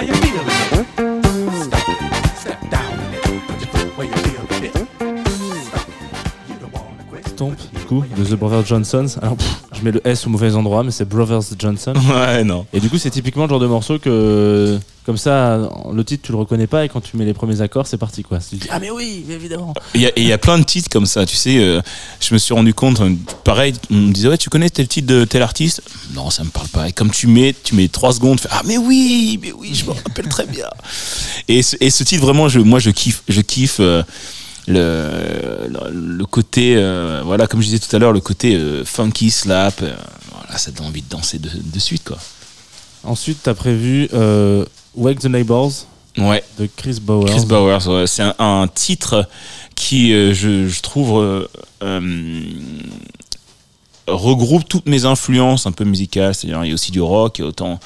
Where 0.03 0.09
you're 0.09 0.23
feeling 0.27 0.49
it? 0.49 0.87
Stop. 1.65 2.37
Step 2.37 2.71
down 2.71 2.93
in 2.93 3.15
it, 3.15 3.23
put 3.47 3.61
your 3.61 3.71
foot 3.71 3.97
where 3.97 4.07
you 4.07 4.13
feel 4.15 4.47
the 4.47 4.55
fit. 4.55 4.75
Stop. 5.67 5.89
You 6.49 6.55
don't 6.61 6.73
wanna 6.73 7.05
quit. 7.11 7.29
Stomp, 7.29 7.59
du 7.73 7.85
coup, 7.87 8.05
de 8.17 8.25
The 8.25 8.37
Brothers 8.37 8.65
Johnson. 8.67 9.07
Alors, 9.21 9.37
pff, 9.37 9.72
je 9.83 9.87
mets 9.87 9.93
le 9.93 10.07
S 10.07 10.27
au 10.27 10.31
mauvais 10.31 10.55
endroit, 10.55 10.85
mais 10.85 10.93
c'est 10.93 11.05
Brothers 11.09 11.43
Johnson. 11.59 11.93
Ouais, 12.13 12.45
non. 12.45 12.67
Et 12.73 12.79
du 12.81 12.89
coup, 12.89 12.99
c'est 12.99 13.11
typiquement 13.11 13.45
le 13.45 13.49
genre 13.51 13.59
de 13.61 13.67
morceau 13.67 13.99
que, 13.99 14.79
comme 15.05 15.17
ça, 15.17 15.59
le 15.93 16.05
titre, 16.05 16.23
tu 16.27 16.33
le 16.33 16.39
reconnais 16.39 16.67
pas, 16.69 16.85
et 16.85 16.89
quand 16.89 17.01
tu 17.01 17.17
mets 17.17 17.25
les 17.25 17.35
premiers 17.35 17.61
accords, 17.61 17.87
c'est 17.87 17.97
parti, 17.97 18.23
quoi. 18.23 18.39
Tu 18.39 18.57
te 18.59 18.63
dis, 18.63 18.69
ah, 18.71 18.79
mais 18.79 18.91
oui, 18.91 19.25
évidemment. 19.29 19.75
Il 19.95 20.03
y, 20.03 20.07
a- 20.07 20.11
et 20.11 20.21
il 20.23 20.27
y 20.29 20.33
a 20.33 20.39
plein 20.39 20.59
de 20.59 20.63
titres 20.65 20.89
comme 20.89 21.07
ça, 21.07 21.27
tu 21.27 21.35
sais. 21.37 21.59
euh, 21.59 21.81
je 22.21 22.33
me 22.35 22.39
suis 22.39 22.55
rendu 22.55 22.75
compte, 22.75 23.01
euh, 23.01 23.11
pareil, 23.45 23.75
on 23.91 23.95
me 23.95 24.13
disait, 24.13 24.29
ouais, 24.29 24.39
tu 24.39 24.51
connais 24.51 24.71
tel 24.71 24.87
titre 24.87 25.09
de 25.09 25.25
tel 25.25 25.43
artiste? 25.43 25.83
Non, 26.15 26.31
ça 26.31 26.45
me 26.45 26.51
parle 26.51 26.69
pas. 26.69 26.89
Et 26.89 26.93
comme 26.93 27.11
tu 27.11 27.27
mets, 27.27 27.55
tu 27.65 27.75
mets 27.75 27.89
trois 27.89 28.13
secondes, 28.13 28.37
tu 28.39 28.45
fais, 28.45 28.49
ah, 28.53 28.63
mais 28.65 28.79
oui, 28.79 29.39
mais 29.43 29.53
oui, 29.53 29.75
je 29.75 29.85
me 29.85 29.91
rappelle 29.91 30.29
très 30.29 30.47
bien. 30.47 30.67
Et 31.49 31.63
ce, 31.63 31.77
et 31.81 31.91
ce 31.91 32.05
titre, 32.05 32.23
vraiment, 32.23 32.49
je, 32.49 32.61
moi, 32.61 32.79
je 32.79 32.91
kiffe. 32.91 33.23
Je 33.29 33.41
kiffe. 33.41 33.79
euh, 33.81 34.03
le, 34.69 35.69
le, 35.93 36.25
côté, 36.27 36.75
euh, 36.77 37.23
voilà, 37.25 37.47
comme 37.47 37.61
je 37.61 37.67
disais 37.67 37.79
tout 37.79 37.95
à 37.95 37.99
l'heure, 37.99 38.13
le 38.13 38.21
côté 38.21 38.55
euh, 38.57 38.85
funky 38.85 39.31
slap, 39.31 39.83
euh, 39.83 39.93
voilà, 40.33 40.59
ça 40.59 40.71
donne 40.71 40.87
envie 40.87 41.03
de 41.03 41.09
danser 41.09 41.39
de, 41.39 41.49
de 41.53 41.79
suite, 41.79 42.05
quoi. 42.05 42.19
Ensuite, 43.05 43.39
t'as 43.43 43.55
prévu 43.55 44.09
euh, 44.15 44.65
Wake 44.95 45.19
the 45.21 45.27
Neighbors 45.27 45.73
Ouais. 46.19 46.45
de 46.59 46.69
Chris 46.77 46.99
Bowers. 47.01 47.31
Chris 47.31 47.47
Bowers, 47.47 47.87
ouais. 47.89 48.07
c'est 48.07 48.23
un, 48.23 48.35
un 48.39 48.69
titre 48.69 49.27
qui, 49.75 50.13
euh, 50.13 50.33
je, 50.35 50.69
je 50.69 50.81
trouve, 50.83 51.49
regroupe 54.13 54.69
toutes 54.69 54.87
mes 54.87 55.05
influences 55.05 55.67
un 55.67 55.73
peu 55.73 55.85
musicales. 55.85 56.35
C'est-à-dire, 56.35 56.65
il 56.65 56.69
y 56.69 56.71
a 56.71 56.75
aussi 56.75 56.93
du 56.93 57.01
rock, 57.01 57.39
il 57.39 57.43
y 57.43 57.45
a 57.45 57.49
autant 57.49 57.81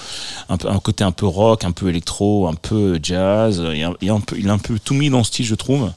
un, 0.48 0.78
côté 0.78 1.04
un 1.04 1.12
peu 1.12 1.26
rock, 1.26 1.64
un 1.64 1.72
peu 1.72 1.88
électro, 1.88 2.46
un 2.48 2.54
peu 2.54 2.98
jazz. 3.02 3.62
Il, 3.74 4.10
a, 4.10 4.14
un 4.14 4.58
peu, 4.58 4.78
tout 4.78 4.94
mis 4.94 5.10
dans 5.10 5.24
ce 5.24 5.28
style, 5.28 5.46
je 5.46 5.54
trouve. 5.54 5.92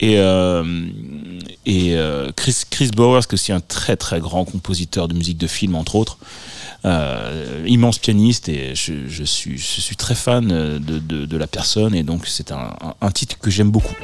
Et, 0.00 0.18
euh, 0.18 0.64
euh, 1.68 2.32
Chris, 2.36 2.62
Chris 2.70 2.90
Bowers, 2.94 3.22
qui 3.22 3.30
est 3.30 3.34
aussi 3.34 3.52
un 3.52 3.60
très 3.60 3.96
très 3.96 4.20
grand 4.20 4.44
compositeur 4.44 5.08
de 5.08 5.14
musique 5.14 5.38
de 5.38 5.46
film, 5.46 5.74
entre 5.74 5.96
autres. 5.96 6.18
Euh, 6.84 7.64
immense 7.68 7.98
pianiste 7.98 8.48
et 8.48 8.74
je, 8.74 9.22
suis, 9.24 9.96
très 9.96 10.16
fan 10.16 10.48
de, 10.48 11.36
la 11.36 11.46
personne 11.46 11.94
et 11.94 12.02
donc 12.02 12.26
c'est 12.26 12.50
un 12.50 13.10
titre 13.12 13.38
que 13.38 13.50
j'aime 13.50 13.70
beaucoup. 13.70 13.94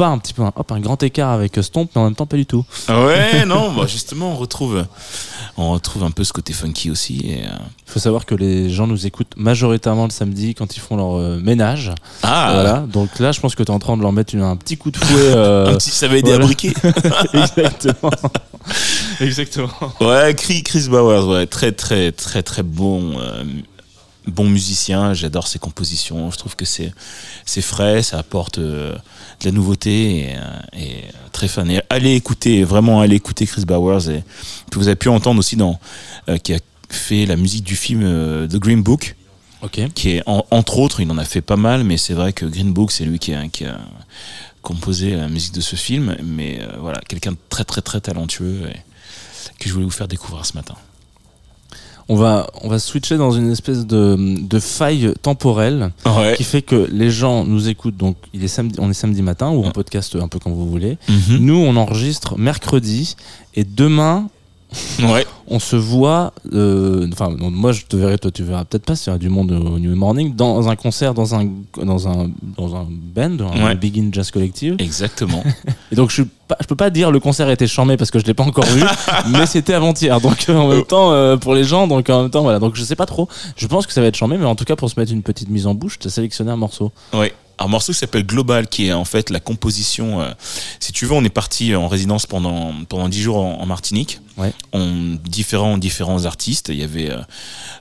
Pas 0.00 0.06
un 0.08 0.18
petit 0.18 0.32
peu, 0.32 0.42
un, 0.42 0.52
hop, 0.56 0.72
un 0.72 0.80
grand 0.80 1.02
écart 1.02 1.30
avec 1.30 1.58
Stomp, 1.62 1.90
mais 1.94 2.00
en 2.00 2.04
même 2.04 2.14
temps 2.14 2.24
pas 2.26 2.36
du 2.38 2.46
tout. 2.46 2.64
Ouais, 2.88 3.44
non, 3.46 3.72
bah 3.72 3.86
justement, 3.86 4.32
on 4.32 4.36
retrouve, 4.36 4.86
on 5.58 5.72
retrouve 5.72 6.04
un 6.04 6.10
peu 6.10 6.24
ce 6.24 6.32
côté 6.32 6.52
funky 6.54 6.90
aussi. 6.90 7.20
Et, 7.24 7.44
euh, 7.44 7.50
Il 7.86 7.92
faut 7.92 7.98
savoir 8.00 8.24
que 8.24 8.34
les 8.34 8.70
gens 8.70 8.86
nous 8.86 9.04
écoutent 9.06 9.34
majoritairement 9.36 10.04
le 10.04 10.10
samedi 10.10 10.54
quand 10.54 10.74
ils 10.76 10.80
font 10.80 10.96
leur 10.96 11.18
euh, 11.18 11.38
ménage. 11.38 11.92
Ah, 12.22 12.50
Voilà. 12.54 12.78
Donc 12.90 13.18
là, 13.18 13.32
je 13.32 13.40
pense 13.40 13.54
que 13.54 13.62
tu 13.62 13.70
es 13.70 13.74
en 13.74 13.78
train 13.78 13.96
de 13.98 14.02
leur 14.02 14.12
mettre 14.12 14.34
une- 14.34 14.40
un 14.42 14.56
petit 14.56 14.78
coup 14.78 14.90
de 14.90 14.96
fouet. 14.96 15.16
euh, 15.36 15.74
petit, 15.76 15.90
ça 15.90 16.08
va 16.08 16.16
aider 16.16 16.30
voilà. 16.30 16.44
à 16.44 16.46
briquer. 16.46 16.72
Exactement. 17.34 18.10
Exactement. 19.20 19.70
Ouais, 20.00 20.34
Chris, 20.34 20.62
Chris 20.62 20.86
Bowers, 20.88 21.26
ouais, 21.26 21.46
très 21.46 21.72
très 21.72 22.12
très 22.12 22.42
très 22.42 22.62
bon, 22.62 23.18
euh, 23.20 23.44
bon 24.26 24.48
musicien. 24.48 25.12
J'adore 25.14 25.46
ses 25.46 25.58
compositions. 25.58 26.30
Je 26.30 26.38
trouve 26.38 26.56
que 26.56 26.64
c'est 26.64 26.92
c'est 27.44 27.62
frais, 27.62 28.02
ça 28.02 28.18
apporte 28.18 28.58
euh, 28.58 28.94
de 29.40 29.44
la 29.46 29.52
nouveauté 29.52 30.18
et, 30.20 30.36
euh, 30.36 30.40
et, 30.78 30.92
euh, 31.04 31.28
très 31.32 31.48
fan. 31.48 31.70
Et 31.70 31.80
allez 31.90 32.14
écouter, 32.14 32.62
vraiment 32.64 33.00
allez 33.00 33.16
écouter 33.16 33.46
Chris 33.46 33.64
Bowers 33.64 34.08
et 34.10 34.22
que 34.70 34.78
vous 34.78 34.86
avez 34.88 34.96
pu 34.96 35.08
entendre 35.08 35.38
aussi 35.38 35.56
dans 35.56 35.78
euh, 36.28 36.36
qui 36.38 36.52
a 36.54 36.58
fait 36.88 37.26
la 37.26 37.36
musique 37.36 37.64
du 37.64 37.76
film 37.76 38.02
euh, 38.04 38.46
The 38.46 38.56
Green 38.56 38.82
Book, 38.82 39.16
Ok. 39.62 39.80
qui 39.94 40.10
est 40.10 40.22
en- 40.26 40.44
entre 40.50 40.78
autres, 40.78 41.00
il 41.00 41.10
en 41.10 41.18
a 41.18 41.24
fait 41.24 41.40
pas 41.40 41.56
mal, 41.56 41.84
mais 41.84 41.96
c'est 41.96 42.14
vrai 42.14 42.32
que 42.32 42.44
Green 42.46 42.72
Book, 42.72 42.92
c'est 42.92 43.04
lui 43.04 43.18
qui 43.18 43.32
a, 43.34 43.46
qui 43.48 43.64
a 43.64 43.78
composé 44.62 45.16
la 45.16 45.28
musique 45.28 45.54
de 45.54 45.60
ce 45.60 45.76
film. 45.76 46.16
Mais 46.22 46.58
euh, 46.60 46.76
voilà, 46.80 47.00
quelqu'un 47.08 47.32
de 47.32 47.36
très 47.48 47.64
très 47.64 47.80
très 47.80 48.00
talentueux 48.00 48.62
et 48.68 48.78
que 49.58 49.68
je 49.68 49.72
voulais 49.72 49.84
vous 49.86 49.90
faire 49.90 50.08
découvrir 50.08 50.44
ce 50.44 50.54
matin. 50.54 50.74
On 52.12 52.16
va, 52.16 52.48
on 52.62 52.68
va 52.68 52.80
switcher 52.80 53.16
dans 53.18 53.30
une 53.30 53.52
espèce 53.52 53.86
de, 53.86 54.16
de 54.40 54.58
faille 54.58 55.12
temporelle 55.22 55.92
Ouais. 56.04 56.34
qui 56.36 56.42
fait 56.42 56.60
que 56.60 56.88
les 56.90 57.08
gens 57.08 57.44
nous 57.44 57.68
écoutent. 57.68 57.96
Donc, 57.96 58.16
il 58.34 58.42
est 58.42 58.48
samedi, 58.48 58.74
on 58.80 58.90
est 58.90 58.94
samedi 58.94 59.22
matin 59.22 59.50
ou 59.50 59.64
en 59.64 59.70
podcast 59.70 60.16
un 60.16 60.26
peu 60.26 60.40
quand 60.40 60.50
vous 60.50 60.68
voulez. 60.68 60.98
Mhm. 61.08 61.36
Nous, 61.38 61.54
on 61.56 61.76
enregistre 61.76 62.36
mercredi 62.36 63.14
et 63.54 63.62
demain, 63.62 64.26
Ouais. 65.02 65.26
on 65.48 65.58
se 65.58 65.76
voit. 65.76 66.32
euh, 66.52 67.08
Enfin, 67.12 67.30
moi, 67.38 67.72
je 67.72 67.82
te 67.86 67.96
verrai, 67.96 68.18
toi, 68.18 68.30
tu 68.30 68.42
verras 68.44 68.64
peut-être 68.64 68.84
pas 68.84 68.94
s'il 68.96 69.12
y 69.12 69.16
a 69.16 69.18
du 69.18 69.28
monde 69.28 69.50
au 69.52 69.78
New 69.78 69.94
Morning 69.96 70.34
dans 70.34 70.68
un 70.68 70.76
concert, 70.76 71.12
dans 71.14 71.34
un 71.34 71.48
dans 71.82 72.08
un 72.08 72.30
dans 72.56 72.76
un 72.76 72.86
band, 72.88 73.36
un 73.52 73.64
Ouais. 73.66 73.74
Begin 73.74 74.10
Jazz 74.12 74.30
Collective. 74.30 74.76
Exactement. 74.78 75.42
Et 75.92 75.96
donc, 75.96 76.10
je 76.10 76.14
suis 76.14 76.24
pas, 76.46 76.56
je 76.60 76.66
peux 76.66 76.76
pas 76.76 76.90
dire 76.90 77.10
le 77.10 77.20
concert 77.20 77.48
a 77.48 77.52
été 77.52 77.66
charmé 77.66 77.96
parce 77.96 78.10
que 78.10 78.18
je 78.18 78.24
l'ai 78.24 78.34
pas 78.34 78.44
encore 78.44 78.64
vu, 78.66 78.82
mais 79.30 79.46
c'était 79.46 79.74
avant-hier. 79.74 80.20
Donc, 80.20 80.46
euh, 80.48 80.56
en 80.56 80.68
même 80.68 80.84
temps, 80.84 81.12
euh, 81.12 81.36
pour 81.36 81.54
les 81.54 81.64
gens, 81.64 81.86
donc 81.86 82.08
en 82.10 82.22
même 82.22 82.30
temps, 82.30 82.42
voilà. 82.42 82.58
Donc, 82.58 82.76
je 82.76 82.82
sais 82.84 82.96
pas 82.96 83.06
trop. 83.06 83.28
Je 83.56 83.66
pense 83.66 83.86
que 83.86 83.92
ça 83.92 84.00
va 84.00 84.06
être 84.06 84.16
charmé, 84.16 84.36
mais 84.38 84.46
en 84.46 84.54
tout 84.54 84.64
cas, 84.64 84.76
pour 84.76 84.88
se 84.90 84.98
mettre 84.98 85.12
une 85.12 85.22
petite 85.22 85.48
mise 85.48 85.66
en 85.66 85.74
bouche, 85.74 85.98
tu 85.98 86.06
as 86.06 86.10
sélectionné 86.10 86.50
un 86.50 86.56
morceau. 86.56 86.92
ouais. 87.14 87.32
Un 87.62 87.68
morceau 87.68 87.92
qui 87.92 87.98
s'appelle 87.98 88.24
Global, 88.24 88.66
qui 88.68 88.86
est 88.86 88.92
en 88.92 89.04
fait 89.04 89.28
la 89.28 89.38
composition. 89.38 90.22
euh, 90.22 90.30
si 90.80 90.92
tu 90.92 91.04
veux, 91.04 91.12
on 91.12 91.22
est 91.24 91.28
parti 91.28 91.74
en 91.74 91.88
résidence 91.88 92.24
pendant 92.24 92.72
pendant 92.88 93.08
dix 93.08 93.20
jours 93.20 93.36
en, 93.36 93.60
en 93.60 93.66
Martinique. 93.66 94.18
Ouais. 94.38 94.52
On 94.72 95.18
différents 95.22 95.76
différents 95.76 96.24
artistes. 96.24 96.70
Il 96.70 96.76
y 96.76 96.82
avait, 96.82 97.10
euh, 97.10 97.18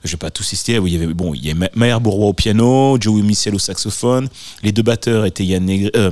je 0.03 0.11
vais 0.11 0.17
pas 0.17 0.31
tous 0.31 0.43
citer. 0.43 0.73
Il 0.85 0.93
y 0.93 0.97
avait 0.97 1.07
bon, 1.13 1.33
il 1.33 1.45
y 1.45 1.49
a 1.51 1.53
Ma- 1.53 1.69
Maher 1.75 2.01
Bourrois 2.01 2.27
au 2.27 2.33
piano, 2.33 2.97
Joey 2.99 3.21
Michel 3.21 3.55
au 3.55 3.59
saxophone. 3.59 4.27
Les 4.63 4.73
deux 4.73 4.83
batteurs 4.83 5.25
étaient 5.25 5.45
Yann 5.45 5.69
euh, 5.69 5.89
euh, 5.95 6.11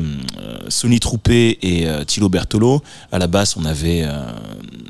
Sonny 0.69 1.01
Troupé 1.01 1.59
et 1.61 1.87
Thilo 2.05 2.29
Bertolo. 2.29 2.81
À 3.11 3.19
la 3.19 3.27
basse, 3.27 3.57
on 3.57 3.65
avait 3.65 4.05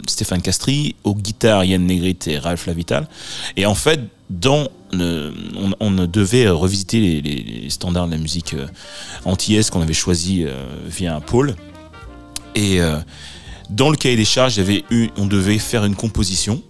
Stéphane 0.08 0.44
Castri. 0.44 0.96
Au 1.04 1.16
guitare, 1.16 1.66
Yann 1.66 1.84
Negrit 1.86 2.20
et 2.28 2.38
Ralph 2.38 2.68
Lavital. 2.68 3.08
Et 3.56 3.66
en 3.66 3.76
fait, 3.76 4.02
dans 4.30 4.68
on, 4.94 5.72
on 5.80 5.92
devait 5.92 6.48
revisiter 6.50 7.22
les, 7.22 7.70
standards 7.70 8.08
de 8.08 8.12
la 8.12 8.18
musique 8.18 8.54
euh, 8.54 8.68
antillaise 9.26 9.70
qu'on 9.70 9.82
avait 9.82 9.94
choisi 9.94 10.44
euh, 10.46 10.54
via 10.86 11.16
un 11.16 11.20
pôle. 11.22 11.56
Et 12.56 12.82
euh, 12.82 12.98
dans 13.70 13.90
le 13.90 13.98
cahier 13.98 14.16
des 14.16 14.26
charges, 14.26 14.60
eu, 14.90 15.10
on 15.18 15.26
devait 15.26 15.60
faire 15.60 15.86
une 15.86 15.96
composition. 15.96 16.62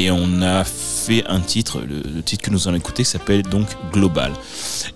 Et 0.00 0.12
on 0.12 0.42
a 0.42 0.62
fait 0.62 1.24
un 1.26 1.40
titre, 1.40 1.80
le, 1.80 2.22
titre 2.22 2.44
que 2.44 2.50
nous 2.52 2.68
allons 2.68 2.76
écouter 2.76 3.02
s'appelle 3.02 3.42
donc 3.42 3.66
Global. 3.92 4.32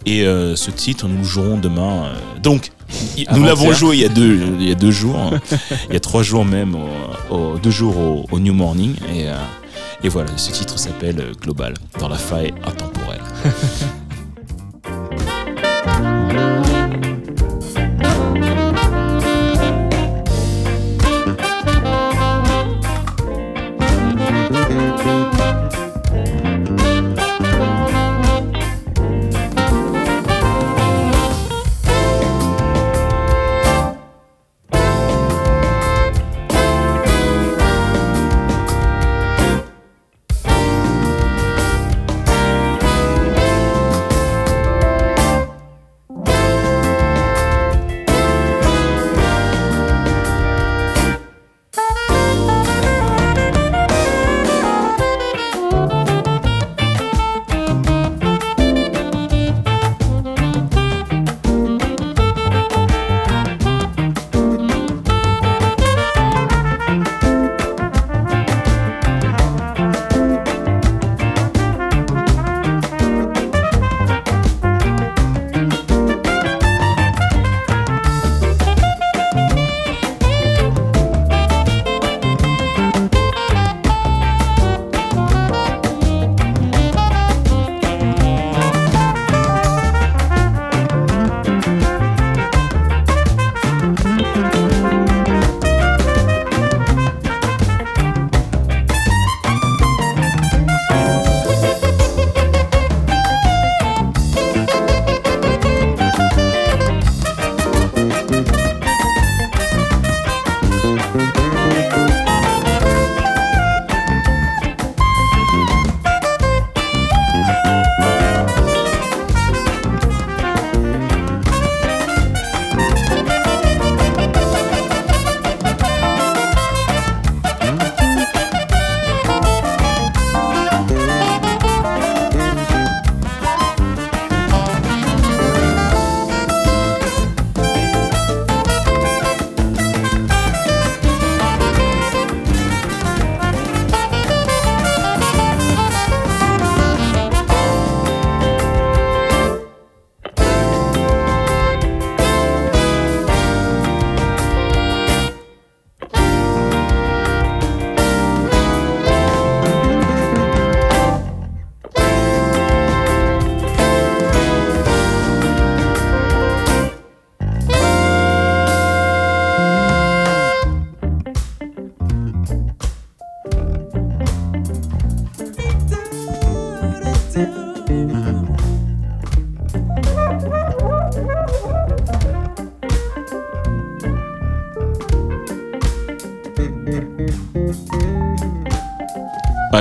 Et 0.07 0.25
euh, 0.25 0.55
ce 0.55 0.71
titre, 0.71 1.09
nous 1.09 1.19
le 1.19 1.25
jouerons 1.25 1.59
demain. 1.59 2.05
euh, 2.05 2.15
donc, 2.41 2.71
nous 3.33 3.43
l'avons 3.43 3.73
joué 3.73 3.97
il 3.97 4.03
y 4.03 4.05
a 4.05 4.09
deux, 4.09 4.39
il 4.61 4.69
y 4.69 4.71
a 4.71 4.77
deux 4.77 4.93
jours, 4.93 5.19
il 5.89 5.95
y 5.95 5.97
a 5.97 6.01
trois 6.01 6.23
jours 6.23 6.45
même, 6.45 6.77
au, 7.31 7.35
au- 7.35 7.59
deux 7.59 7.71
jours 7.71 7.97
au, 7.97 8.27
au 8.31 8.39
New 8.39 8.55
Morning. 8.55 8.95
Et, 9.13 9.27
euh, 9.29 9.35
et 10.05 10.09
voilà, 10.09 10.37
ce 10.37 10.51
titre 10.51 10.79
s'appelle 10.79 11.33
Global, 11.41 11.75
dans 11.99 12.09
la 12.09 12.17
faille 12.17 12.53
intemporelle. 12.65 13.23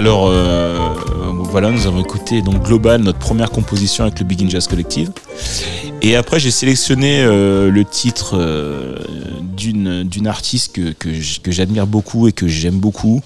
Alors 0.02 0.30
euh, 0.30 0.96
voilà, 1.52 1.70
nous 1.70 1.86
avons 1.86 2.02
écouté 2.02 2.42
donc 2.42 2.64
Global, 2.64 3.02
notre 3.02 3.20
première 3.20 3.52
composition 3.52 4.04
avec 4.04 4.18
le 4.18 4.26
Begin 4.26 4.50
Jazz 4.50 4.68
Collective. 4.68 5.12
Et 6.02 6.16
après, 6.16 6.40
j'ai 6.40 6.50
sélectionné 6.50 7.22
euh, 7.22 7.70
le 7.70 7.86
titre 7.86 8.32
euh, 8.34 8.98
d'une 9.56 10.26
artiste 10.26 10.74
que, 10.96 11.52
j'admire 11.52 11.86
beaucoup 11.86 12.28
et 12.28 12.32
que 12.32 12.48
j'aime 12.48 12.80
beaucoup, 12.80 13.22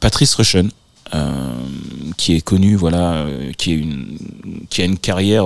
Patrice 0.00 0.34
Rushen. 0.34 0.72
qui 2.16 2.34
est 2.34 2.40
connue, 2.40 2.74
voilà, 2.74 3.24
qui 3.58 3.74
est 3.74 3.76
une, 3.76 4.18
qui 4.70 4.82
a 4.82 4.86
une 4.86 4.98
carrière 4.98 5.44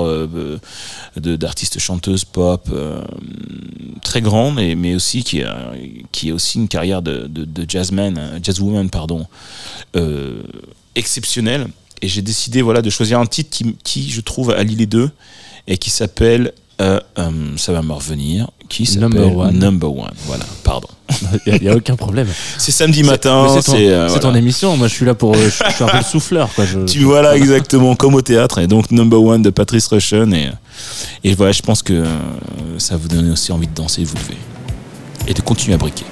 d'artiste 1.16 1.78
chanteuse 1.80 2.24
pop 2.24 2.66
très 4.06 4.22
grande, 4.22 4.58
et, 4.60 4.74
mais 4.74 4.94
aussi 4.94 5.24
qui 5.24 5.42
a, 5.42 5.72
qui 6.12 6.32
aussi 6.32 6.58
une 6.58 6.68
carrière 6.68 7.02
de, 7.02 7.26
de, 7.26 7.44
de 7.44 7.66
jazzman, 7.68 8.16
euh, 8.16 8.38
jazzwoman, 8.42 8.88
pardon, 8.88 9.26
euh, 9.96 10.42
exceptionnelle. 10.94 11.66
Et 12.02 12.08
j'ai 12.08 12.22
décidé, 12.22 12.62
voilà, 12.62 12.82
de 12.82 12.90
choisir 12.90 13.18
un 13.18 13.26
titre 13.26 13.50
qui, 13.50 13.76
qui 13.82 14.10
je 14.10 14.20
trouve, 14.20 14.50
allie 14.50 14.76
les 14.76 14.86
deux 14.86 15.10
et 15.66 15.76
qui 15.76 15.90
s'appelle, 15.90 16.52
euh, 16.80 17.00
euh, 17.18 17.30
ça 17.56 17.72
va 17.72 17.82
me 17.82 17.92
revenir, 17.92 18.48
qui 18.68 18.86
s'appelle 18.86 19.08
Number 19.08 19.36
One. 19.36 19.58
Number 19.58 19.92
One. 19.92 20.14
Voilà, 20.26 20.44
pardon. 20.62 20.88
Il 21.46 21.62
n'y 21.62 21.68
a, 21.68 21.74
aucun 21.74 21.96
problème. 21.96 22.28
C'est 22.58 22.72
samedi 22.72 23.02
matin, 23.02 23.48
c'est 23.48 23.72
ton, 23.72 23.76
euh, 23.76 24.18
ton 24.18 24.34
émission. 24.34 24.76
Moi, 24.76 24.86
je 24.88 24.94
suis 24.94 25.06
là 25.06 25.14
pour. 25.14 25.34
Je, 25.34 25.48
je 25.48 25.48
suis 25.48 25.84
un 25.84 25.88
peu 25.88 25.96
le 25.96 26.04
souffleur, 26.04 26.52
quoi. 26.54 26.64
Je, 26.64 26.80
Tu 26.84 27.00
voilà 27.04 27.36
exactement 27.36 27.96
comme 27.96 28.14
au 28.14 28.22
théâtre 28.22 28.58
et 28.58 28.66
donc 28.66 28.90
Number 28.90 29.22
One 29.22 29.42
de 29.42 29.50
Patrice 29.50 29.86
Rushen 29.88 30.32
et 30.34 30.50
et 31.24 31.34
voilà 31.34 31.52
je 31.52 31.62
pense 31.62 31.82
que 31.82 31.92
euh, 31.92 32.06
ça 32.78 32.96
vous 32.96 33.08
donne 33.08 33.30
aussi 33.30 33.52
envie 33.52 33.66
de 33.66 33.74
danser 33.74 34.04
vous 34.04 34.14
devez 34.14 34.38
et 35.26 35.34
de 35.34 35.40
continuer 35.40 35.74
à 35.74 35.78
briquer. 35.78 36.04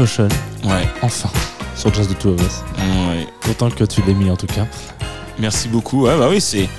Russian, 0.00 0.28
Ouais, 0.64 0.88
enfin, 1.02 1.28
sur 1.76 1.92
Jazz 1.92 2.08
de 2.08 2.14
Two 2.14 2.30
of 2.32 2.40
Us. 2.40 2.62
ouais. 2.78 3.26
Autant 3.50 3.70
que 3.70 3.84
tu 3.84 4.00
l'aies 4.06 4.14
mis 4.14 4.30
en 4.30 4.36
tout 4.36 4.46
cas. 4.46 4.66
Merci 5.38 5.68
beaucoup. 5.68 6.04
Ouais, 6.06 6.16
bah 6.16 6.28
oui, 6.30 6.40
c'est 6.40 6.70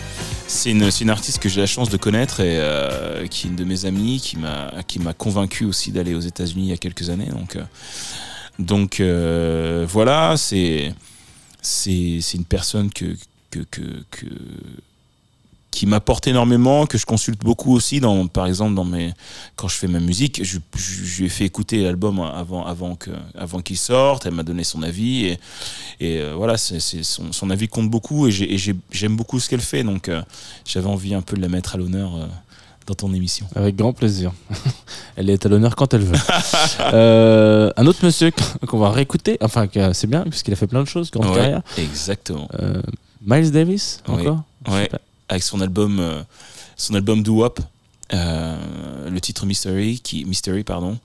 c'est 0.47 0.71
une, 0.71 0.89
une 1.01 1.09
artiste 1.11 1.37
que 1.37 1.47
j'ai 1.47 1.61
la 1.61 1.67
chance 1.67 1.89
de 1.89 1.97
connaître 1.97 2.39
et 2.39 2.57
euh, 2.59 3.27
qui 3.27 3.45
est 3.45 3.49
une 3.51 3.55
de 3.55 3.63
mes 3.63 3.85
amies, 3.85 4.19
qui 4.19 4.37
m'a 4.99 5.13
convaincu 5.13 5.65
aussi 5.65 5.91
d'aller 5.91 6.15
aux 6.15 6.19
États-Unis 6.19 6.63
il 6.63 6.69
y 6.69 6.73
a 6.73 6.77
quelques 6.77 7.11
années. 7.11 7.27
Donc 7.29 7.55
euh, 7.57 7.63
donc 8.57 8.99
euh, 8.99 9.85
voilà, 9.87 10.33
c'est 10.35 10.91
une 12.33 12.45
personne 12.49 12.89
que 12.91 13.15
que 13.51 13.59
que, 13.69 13.81
que 14.09 14.25
qui 15.71 15.85
m'apporte 15.85 16.27
énormément, 16.27 16.85
que 16.85 16.97
je 16.97 17.05
consulte 17.05 17.39
beaucoup 17.41 17.73
aussi, 17.73 18.01
dans, 18.01 18.27
par 18.27 18.45
exemple 18.45 18.75
dans 18.75 18.83
mes, 18.83 19.13
quand 19.55 19.69
je 19.69 19.75
fais 19.75 19.87
ma 19.87 19.99
musique, 20.01 20.43
je, 20.43 20.59
je, 20.75 21.03
je 21.05 21.17
lui 21.19 21.25
ai 21.27 21.29
fait 21.29 21.45
écouter 21.45 21.81
l'album 21.83 22.19
avant, 22.19 22.65
avant, 22.65 22.95
que, 22.95 23.09
avant 23.35 23.61
qu'il 23.61 23.77
sorte, 23.77 24.25
elle 24.25 24.33
m'a 24.33 24.43
donné 24.43 24.65
son 24.65 24.83
avis, 24.83 25.25
et, 25.27 25.31
et 26.01 26.19
euh, 26.19 26.33
voilà, 26.35 26.57
c'est, 26.57 26.79
son, 26.81 27.31
son 27.31 27.49
avis 27.49 27.69
compte 27.69 27.89
beaucoup, 27.89 28.27
et, 28.27 28.31
j'ai- 28.31 28.53
et 28.53 28.57
j'ai- 28.57 28.75
j'aime 28.91 29.15
beaucoup 29.15 29.39
ce 29.39 29.47
qu'elle 29.49 29.61
fait, 29.61 29.83
donc 29.83 30.09
euh, 30.09 30.21
j'avais 30.65 30.87
envie 30.89 31.13
un 31.15 31.21
peu 31.21 31.37
de 31.37 31.41
la 31.41 31.47
mettre 31.47 31.75
à 31.75 31.77
l'honneur 31.77 32.15
euh, 32.17 32.27
dans 32.85 32.93
ton 32.95 33.13
émission. 33.13 33.47
Avec 33.55 33.77
grand 33.77 33.93
plaisir. 33.93 34.33
elle 35.15 35.29
est 35.29 35.45
à 35.45 35.49
l'honneur 35.49 35.77
quand 35.77 35.93
elle 35.93 36.03
veut. 36.03 36.19
Euh, 36.93 37.71
un 37.77 37.85
autre 37.85 38.03
monsieur 38.03 38.31
qu'on 38.67 38.79
va 38.79 38.89
réécouter, 38.91 39.37
enfin 39.41 39.67
c'est 39.93 40.07
bien 40.07 40.23
puisqu'il 40.23 40.51
a 40.53 40.57
fait 40.57 40.67
plein 40.67 40.81
de 40.83 40.87
choses, 40.87 41.11
grande 41.11 41.27
Ouais, 41.27 41.35
carrière. 41.35 41.61
Exactement. 41.77 42.49
Euh, 42.59 42.81
Miles 43.25 43.51
Davis, 43.51 44.01
Oui. 44.07 44.15
encore? 44.27 44.43
Ouais. 44.69 44.89
Avec 45.31 45.43
son 45.43 45.61
album 45.61 45.99
euh, 45.99 46.21
son 46.75 46.93
album 46.93 47.23
Do 47.23 47.35
Wop 47.35 47.59
euh, 48.13 49.09
le 49.09 49.21
titre 49.21 49.45
Mystery 49.45 50.01
qui 50.01 50.25
Mystery 50.25 50.63
pardon 50.63 50.99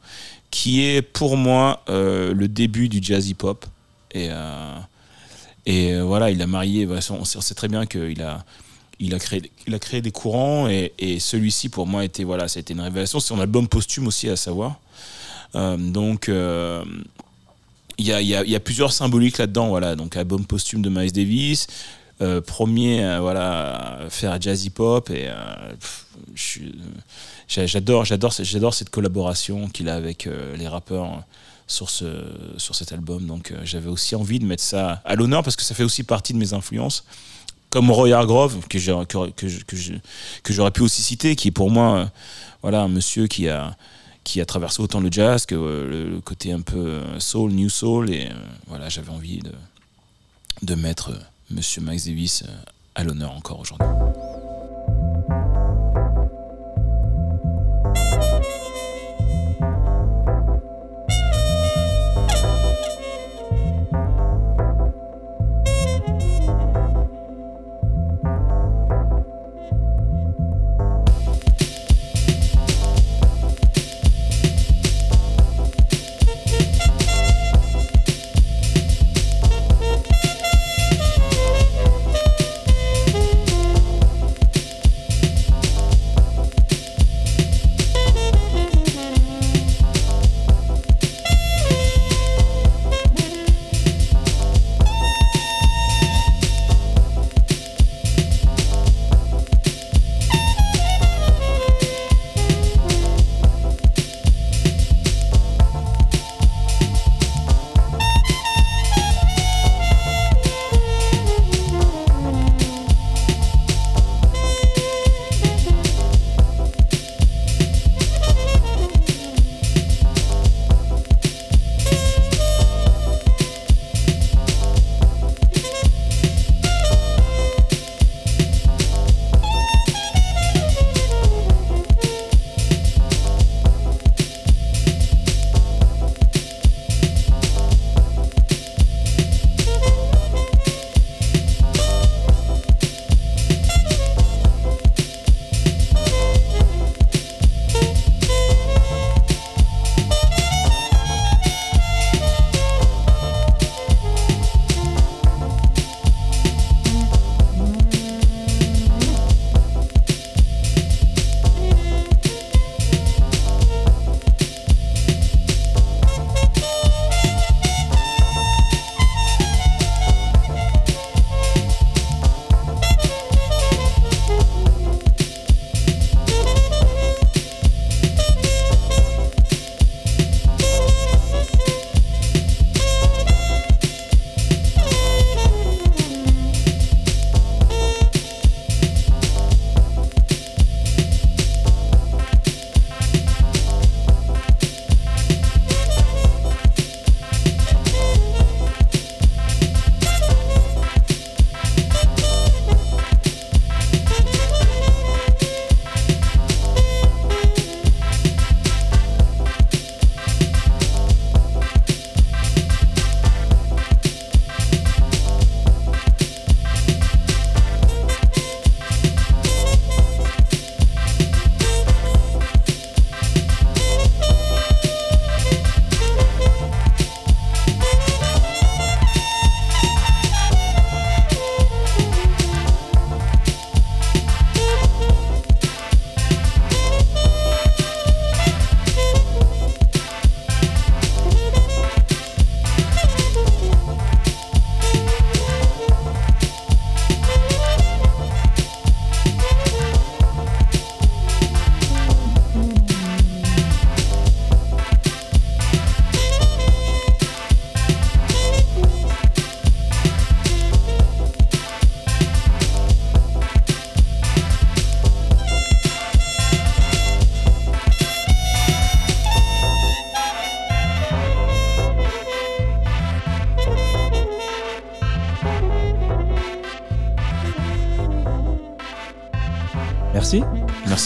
qui 0.50 0.82
est 0.84 1.00
pour 1.00 1.36
moi 1.36 1.84
euh, 1.88 2.34
le 2.34 2.48
début 2.48 2.88
du 2.88 2.98
jazz 3.00 3.28
hip 3.28 3.36
hop 3.42 3.64
et 4.12 4.30
et 5.66 6.00
voilà 6.00 6.30
il 6.30 6.40
a 6.42 6.46
marié 6.46 6.88
on 7.10 7.24
sait, 7.24 7.54
très 7.54 7.68
bien 7.68 7.86
qu'il 7.86 8.22
a 8.22 8.44
il 8.98 9.14
a 9.14 9.18
créé 9.18 9.50
il 9.66 9.74
a 9.74 9.78
créé 9.78 10.00
des 10.00 10.10
courants 10.10 10.68
et, 10.68 10.92
et 10.98 11.20
celui-ci 11.20 11.68
pour 11.68 11.86
moi 11.86 12.04
était 12.04 12.24
voilà 12.24 12.48
ça 12.48 12.58
a 12.58 12.60
été 12.62 12.72
une 12.72 12.80
révélation. 12.80 13.20
C'est 13.20 13.28
son 13.28 13.40
album 13.40 13.68
posthume 13.68 14.06
aussi 14.06 14.28
à 14.28 14.36
savoir. 14.36 14.80
Donc 15.54 16.28
il 16.28 18.06
y 18.06 18.12
a, 18.12 18.22
y, 18.22 18.28
y 18.28 18.54
a 18.54 18.60
plusieurs 18.60 18.92
symboliques 18.92 19.38
là-dedans 19.38 19.68
voilà. 19.68 19.96
Donc 19.96 20.16
album 20.16 20.46
posthume 20.46 20.80
de 20.82 20.88
Miles 20.88 21.12
Davis 21.12 21.66
euh, 22.22 22.40
premier 22.40 23.04
euh, 23.04 23.20
voilà 23.20 24.04
à 24.04 24.10
faire 24.10 24.40
jazz 24.40 24.64
hip 24.64 24.78
hop 24.78 25.10
et 25.10 25.28
euh, 25.28 25.74
j'adore 27.46 28.06
j'adore 28.06 28.32
j'adore 28.38 28.72
cette 28.72 28.88
collaboration 28.88 29.68
qu'il 29.68 29.90
a 29.90 29.96
avec 29.96 30.26
les 30.56 30.66
rappeurs 30.66 31.24
sur 31.66 31.90
ce 31.90 32.06
sur 32.56 32.74
cet 32.74 32.92
album. 32.92 33.26
Donc 33.26 33.52
j'avais 33.64 33.90
aussi 33.90 34.14
envie 34.14 34.38
de 34.38 34.46
mettre 34.46 34.62
ça 34.62 35.02
à 35.04 35.14
l'honneur 35.14 35.42
parce 35.42 35.56
que 35.56 35.62
ça 35.62 35.74
fait 35.74 35.82
aussi 35.82 36.04
partie 36.04 36.32
de 36.32 36.38
mes 36.38 36.54
influences. 36.54 37.04
Comme 37.68 37.90
Roy 37.90 38.12
Hargrove 38.12 38.66
que 38.66 38.78
j'ai 38.78 38.94
que, 39.06 39.30
que, 39.32 39.46
que, 40.42 40.52
j'aurais 40.54 40.70
pu 40.70 40.80
aussi 40.80 41.02
citer 41.02 41.36
qui 41.36 41.48
est 41.48 41.52
pour 41.52 41.70
moi 41.70 42.10
voilà 42.62 42.80
un 42.80 42.88
monsieur 42.88 43.26
qui 43.26 43.50
a 43.50 43.76
qui 44.24 44.40
a 44.40 44.46
traversé 44.46 44.80
autant 44.80 45.00
le 45.00 45.12
jazz 45.12 45.44
que 45.44 45.54
le, 45.54 46.18
côté 46.24 46.52
un 46.52 46.62
peu 46.62 47.02
soul 47.18 47.52
new 47.52 47.68
soul. 47.68 48.10
Et 48.10 48.30
voilà 48.68 48.88
j'avais 48.88 49.10
envie 49.10 49.40
de 49.40 49.52
de 50.62 50.74
mettre 50.74 51.12
Monsieur 51.50 51.80
Max 51.80 52.04
Davis 52.06 52.42
euh, 52.42 52.52
à 52.94 53.04
l'honneur 53.04 53.32
encore 53.32 53.60
aujourd'hui. 53.60 53.86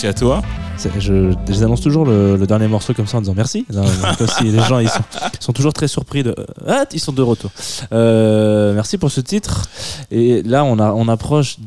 Merci 0.02 0.06
à 0.06 0.14
toi. 0.18 0.42
Je, 0.78 0.88
je 0.98 1.34
les 1.52 1.62
annonce 1.62 1.82
toujours 1.82 2.06
le, 2.06 2.38
le 2.38 2.46
dernier 2.46 2.68
morceau 2.68 2.94
comme 2.94 3.06
ça 3.06 3.18
en 3.18 3.20
disant 3.20 3.34
merci. 3.36 3.66
Non, 3.70 3.82
donc 3.82 4.20
aussi, 4.22 4.44
les 4.44 4.62
gens 4.62 4.78
ils 4.78 4.88
sont, 4.88 5.02
ils 5.38 5.44
sont 5.44 5.52
toujours 5.52 5.74
très 5.74 5.88
surpris 5.88 6.22
de. 6.22 6.34
Ah, 6.66 6.86
ils 6.90 6.98
sont 7.00 7.12
de 7.12 7.20
retour. 7.20 7.50
Euh, 7.92 8.72
merci 8.72 8.96
pour 8.96 9.10
ce 9.10 9.20
titre. 9.20 9.68
Et 10.10 10.42
là, 10.42 10.64
on, 10.64 10.78
a, 10.78 10.92
on 10.92 11.06
approche 11.08 11.58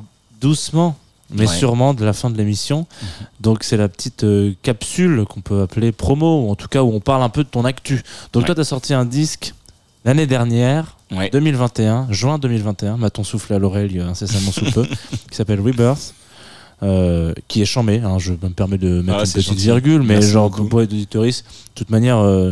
doucement, 0.42 0.96
mais 1.30 1.42
Ouais. 1.42 1.56
sûrement 1.56 1.94
de 1.94 2.04
la 2.04 2.14
fin 2.14 2.32
de 2.32 2.38
l'émission. 2.40 2.88
Donc 3.40 3.64
c'est 3.64 3.78
la 3.78 3.88
petite 3.88 4.24
euh, 4.24 4.54
capsule 4.64 5.26
qu'on 5.30 5.42
peut 5.42 5.62
appeler 5.62 5.92
promo, 5.92 6.48
ou 6.48 6.50
en 6.50 6.56
tout 6.56 6.68
cas 6.68 6.82
où 6.82 6.92
on 6.92 7.00
parle 7.00 7.22
un 7.22 7.30
peu 7.30 7.44
de 7.44 7.50
ton 7.50 7.66
actu. 7.66 8.02
Donc 8.34 8.42
Ouais. 8.42 8.46
toi, 8.48 8.56
tu 8.56 8.62
as 8.62 8.66
sorti 8.66 8.96
un 8.96 9.06
disque 9.06 9.54
l'année 10.06 10.26
dernière. 10.26 10.98
Ouais. 11.12 11.30
2021, 11.32 12.08
juin 12.10 12.40
2021, 12.40 12.98
m'a-t-on 12.98 13.24
soufflé 13.24 13.56
à 13.56 13.60
l'oreille 13.60 14.00
euh, 14.00 14.08
incessamment 14.10 14.52
sous 14.52 14.72
peu, 14.72 14.86
qui 15.30 15.36
s'appelle 15.38 15.60
Rebirth, 15.62 16.16
euh, 16.84 17.34
qui 17.48 17.62
est 17.62 17.66
chambé. 17.66 18.00
hein, 18.04 18.18
je 18.20 18.34
me 18.34 18.50
permets 18.50 18.78
de 18.78 19.02
mettre 19.02 19.20
Ah, 19.22 19.24
une 19.26 19.32
petite 19.32 19.60
virgule, 19.60 20.02
mais 20.04 20.22
genre, 20.22 20.52
pour 20.52 20.82
être 20.82 20.92
auditeuriste, 20.92 21.46
de 21.46 21.72
toute 21.76 21.90
manière, 21.90 22.18
euh, 22.18 22.52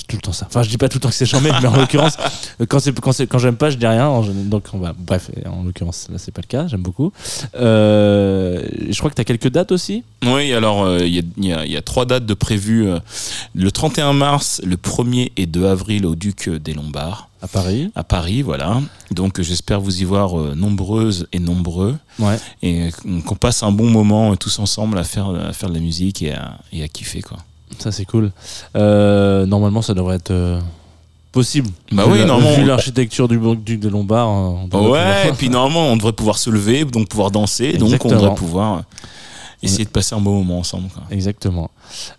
dis 0.00 0.06
tout 0.08 0.16
le 0.16 0.22
temps 0.22 0.32
ça. 0.32 0.46
Enfin, 0.48 0.62
je 0.62 0.68
dis 0.68 0.78
pas 0.78 0.88
tout 0.88 0.96
le 0.98 1.00
temps 1.02 1.08
que 1.08 1.14
c'est 1.14 1.26
chambé, 1.26 1.50
mais 1.60 1.66
en 1.68 1.76
l'occurrence, 1.80 2.16
euh, 2.60 2.66
quand, 2.66 2.78
quand, 3.00 3.12
quand 3.26 3.38
j'aime 3.38 3.56
pas, 3.56 3.70
je 3.70 3.76
dis 3.76 3.86
rien. 3.86 4.10
donc, 4.46 4.64
on 4.72 4.78
va, 4.78 4.94
bref, 4.96 5.30
en 5.46 5.62
l'occurrence, 5.64 6.08
là, 6.10 6.18
c'est 6.18 6.32
pas 6.32 6.42
le 6.42 6.46
cas, 6.48 6.66
j'aime 6.68 6.82
beaucoup. 6.82 7.12
Euh, 7.54 8.66
je 8.90 8.98
crois 8.98 9.10
que 9.10 9.14
tu 9.16 9.20
as 9.20 9.24
quelques 9.24 9.48
dates 9.50 9.72
aussi? 9.72 10.02
Oui, 10.24 10.52
alors 10.52 10.82
euh, 10.84 10.98
il 11.00 11.14
y, 11.14 11.18
a, 11.18 11.22
il 11.36 11.44
y 11.44 11.48
il 11.68 11.72
y 11.72 11.76
a 11.76 11.82
trois 11.82 12.04
dates 12.06 12.26
de 12.26 12.34
prévues. 12.34 12.88
euh, 12.88 12.98
le 13.54 13.70
31 13.70 14.12
mars, 14.12 14.60
le 14.64 14.76
1er 14.76 15.32
et 15.36 15.46
2 15.46 15.66
avril 15.66 16.06
au 16.06 16.14
Duc 16.14 16.48
des 16.48 16.74
Lombards, 16.74 17.28
À 17.42 17.48
Paris. 17.48 17.90
à 17.94 18.04
Paris, 18.04 18.42
voilà. 18.42 18.80
Donc 19.10 19.38
euh, 19.38 19.42
j'espère 19.42 19.80
vous 19.80 20.00
y 20.00 20.04
voir 20.04 20.38
euh, 20.38 20.54
nombreuses 20.54 21.26
et 21.32 21.38
nombreux. 21.38 21.96
Ouais. 22.18 22.36
Et 22.62 22.90
qu'on 23.26 23.36
passe 23.36 23.62
un 23.62 23.72
bon 23.72 23.88
moment 23.90 24.32
euh, 24.32 24.36
tous 24.36 24.58
ensemble 24.58 24.98
à 24.98 25.04
faire, 25.04 25.28
à 25.30 25.52
faire 25.52 25.68
de 25.68 25.74
la 25.74 25.80
musique 25.80 26.22
et 26.22 26.32
à, 26.32 26.58
et 26.72 26.82
à 26.82 26.88
kiffer, 26.88 27.22
quoi. 27.22 27.38
Ça, 27.78 27.92
c'est 27.92 28.04
cool. 28.04 28.30
Euh, 28.76 29.46
normalement, 29.46 29.82
ça 29.82 29.94
devrait 29.94 30.16
être 30.16 30.30
euh, 30.30 30.60
possible. 31.32 31.68
Bah 31.92 32.04
Vu 32.06 32.12
oui, 32.12 32.18
la- 32.20 32.24
normalement. 32.26 32.54
Vu 32.56 32.64
l'architecture 32.64 33.28
du 33.28 33.38
Duc 33.56 33.80
de 33.80 33.88
Lombard. 33.88 34.28
euh, 34.28 34.32
on 34.32 34.68
devrait 34.68 34.90
Ouais, 34.90 35.28
et 35.28 35.32
puis 35.32 35.48
normalement, 35.48 35.86
on 35.88 35.96
devrait 35.96 36.12
pouvoir 36.12 36.38
se 36.38 36.50
lever, 36.50 36.84
donc 36.84 37.08
pouvoir 37.08 37.30
danser, 37.30 37.74
donc 37.78 38.04
on 38.04 38.08
devrait 38.08 38.34
pouvoir 38.34 38.78
euh, 38.78 38.80
essayer 39.62 39.84
de 39.84 39.90
passer 39.90 40.14
un 40.14 40.20
bon 40.20 40.34
moment 40.38 40.58
ensemble. 40.60 40.88
Quoi. 40.88 41.02
Exactement. 41.10 41.70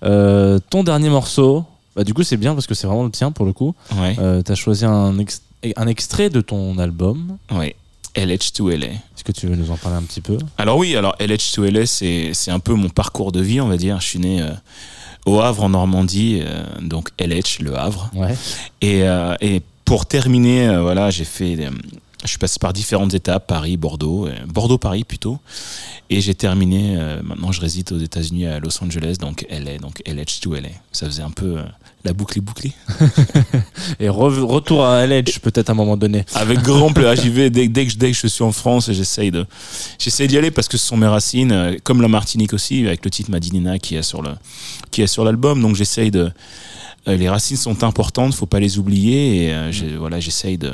Euh, 0.04 0.60
ton 0.70 0.84
dernier 0.84 1.10
morceau, 1.10 1.64
bah, 1.96 2.04
du 2.04 2.14
coup, 2.14 2.24
c'est 2.24 2.38
bien 2.38 2.54
parce 2.54 2.68
que 2.68 2.74
c'est 2.76 2.88
vraiment 2.88 3.04
le 3.04 3.12
tien 3.12 3.32
pour 3.32 3.46
le 3.46 3.54
coup. 3.54 3.76
Ouais, 4.00 4.16
Euh, 4.20 4.42
tu 4.44 4.52
as 4.52 4.56
choisi 4.56 4.86
un, 4.86 5.18
ex- 5.20 5.42
un 5.76 5.88
extrait 5.88 6.30
de 6.30 6.42
ton 6.42 6.78
album. 6.78 7.38
ouais. 7.52 7.76
LH 8.16 8.54
to 8.56 8.70
LA. 8.70 8.88
Est-ce 8.88 9.24
que 9.24 9.32
tu 9.32 9.46
veux 9.46 9.56
nous 9.56 9.70
en 9.70 9.78
parler 9.78 9.98
un 9.98 10.02
petit 10.02 10.20
peu? 10.20 10.38
Alors 10.58 10.78
oui, 10.78 10.96
alors 10.96 11.16
LH 11.20 11.54
to 11.54 11.64
LA, 11.64 11.86
c'est 11.86 12.32
c'est 12.34 12.50
un 12.50 12.60
peu 12.60 12.74
mon 12.74 12.90
parcours 12.90 13.32
de 13.32 13.40
vie, 13.40 13.62
on 13.62 13.68
va 13.68 13.78
dire. 13.78 14.02
Je 14.02 14.08
suis 14.08 14.20
né 14.20 14.42
euh, 14.42 14.50
au 15.26 15.40
Havre, 15.40 15.64
en 15.64 15.70
Normandie, 15.70 16.42
euh, 16.44 16.64
donc 16.82 17.10
LH, 17.20 17.62
le 17.62 17.78
Havre. 17.78 18.10
Ouais. 18.16 18.36
Et, 18.82 19.04
euh, 19.04 19.36
et 19.42 19.62
pour 19.86 20.06
terminer, 20.06 20.68
euh, 20.70 20.82
voilà, 20.82 21.10
j'ai 21.10 21.26
fait. 21.26 21.58
Je 22.24 22.28
suis 22.28 22.38
passé 22.38 22.58
par 22.60 22.74
différentes 22.74 23.14
étapes, 23.14 23.48
Paris, 23.48 23.78
Bordeaux, 23.78 24.28
euh, 24.28 24.34
Bordeaux-Paris 24.48 25.06
plutôt. 25.06 25.40
Et 26.10 26.20
j'ai 26.22 26.36
terminé, 26.36 26.96
euh, 26.98 27.22
maintenant 27.24 27.52
je 27.52 27.62
réside 27.62 27.92
aux 27.94 28.00
États-Unis, 28.00 28.46
à 28.46 28.60
Los 28.60 28.84
Angeles, 28.84 29.18
donc 29.20 29.46
LA, 29.50 29.78
donc 29.78 30.02
LH 30.06 30.42
to 30.42 30.54
LA. 30.54 30.70
Ça 30.92 31.06
faisait 31.06 31.22
un 31.22 31.30
peu 31.30 31.58
euh, 31.58 31.64
la 32.04 32.12
boucle 32.14 32.38
est 32.38 32.42
bouclée. 32.42 32.74
Et 34.00 34.08
re- 34.08 34.42
retour 34.42 34.86
à 34.86 35.06
LH 35.06 35.40
peut-être 35.42 35.70
à 35.70 35.72
un 35.72 35.76
moment 35.76 35.96
donné. 35.96 36.26
Avec 36.36 36.60
grand 36.60 36.92
plaisir, 36.94 37.16
j'y 37.16 37.30
vais 37.30 37.50
dès, 37.50 37.68
dès 37.70 37.86
que, 37.88 37.94
dès 37.96 38.12
que 38.12 38.18
je 38.18 38.28
suis 38.28 38.44
en 38.44 38.52
France, 38.52 38.92
j'essaye 38.92 39.32
de, 39.32 39.46
j'essaye 39.98 40.28
d'y 40.28 40.38
aller 40.38 40.52
parce 40.52 40.68
que 40.68 40.78
ce 40.78 40.86
sont 40.88 40.98
mes 40.98 41.08
racines, 41.08 41.78
comme 41.84 42.02
la 42.02 42.08
Martinique 42.10 42.54
aussi, 42.54 42.86
avec 42.86 43.06
le 43.06 43.12
titre 43.12 43.32
Madinina 43.32 43.80
qui 43.80 43.96
est 43.96 44.04
sur 44.04 44.22
le, 44.22 44.32
qui 44.92 45.02
est 45.02 45.08
sur 45.08 45.24
l'album. 45.24 45.62
Donc 45.62 45.76
j'essaye 45.76 46.12
de, 46.12 46.32
les 47.08 47.30
racines 47.30 47.58
sont 47.58 47.84
importantes, 47.84 48.34
faut 48.34 48.46
pas 48.46 48.60
les 48.60 48.78
oublier. 48.78 49.46
Et 49.46 49.54
euh, 49.54 49.72
voilà, 49.98 50.20
j'essaye 50.20 50.58
de, 50.58 50.74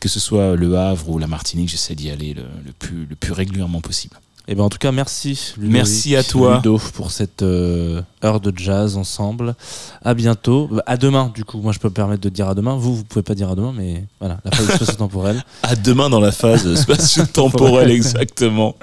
que 0.00 0.08
ce 0.08 0.20
soit 0.20 0.56
le 0.56 0.76
Havre 0.76 1.10
ou 1.10 1.18
la 1.18 1.26
Martinique, 1.26 1.68
j'essaie 1.68 1.94
d'y 1.94 2.10
aller 2.10 2.34
le, 2.34 2.44
le 2.64 2.72
plus, 2.72 3.06
le 3.06 3.16
plus 3.16 3.32
régulièrement 3.32 3.80
possible. 3.80 4.16
Et 4.48 4.54
ben 4.54 4.62
en 4.62 4.68
tout 4.68 4.78
cas, 4.78 4.92
merci. 4.92 5.54
Ludovic, 5.56 5.72
Merci 5.72 6.14
à 6.14 6.22
toi. 6.22 6.56
Ludo, 6.56 6.78
pour 6.94 7.10
cette 7.10 7.42
euh, 7.42 8.00
heure 8.22 8.40
de 8.40 8.56
jazz 8.56 8.96
ensemble. 8.96 9.56
À 10.04 10.14
bientôt. 10.14 10.68
Bah, 10.70 10.82
À 10.86 10.96
demain, 10.96 11.32
du 11.34 11.44
coup. 11.44 11.60
Moi, 11.60 11.72
je 11.72 11.80
peux 11.80 11.88
me 11.88 11.92
permettre 11.94 12.22
de 12.22 12.28
dire 12.28 12.48
à 12.48 12.54
demain. 12.54 12.76
Vous, 12.76 12.94
vous 12.94 13.02
pouvez 13.04 13.24
pas 13.24 13.34
dire 13.34 13.50
à 13.50 13.56
demain, 13.56 13.74
mais 13.76 14.04
voilà, 14.20 14.38
la 14.44 14.52
phase 14.52 14.66
spatio-temporelle. 14.76 15.42
À 15.64 15.74
demain 15.74 16.08
dans 16.08 16.20
la 16.20 16.30
phase 16.30 16.72
spatio-temporelle, 16.76 17.90
exactement. 18.00 18.76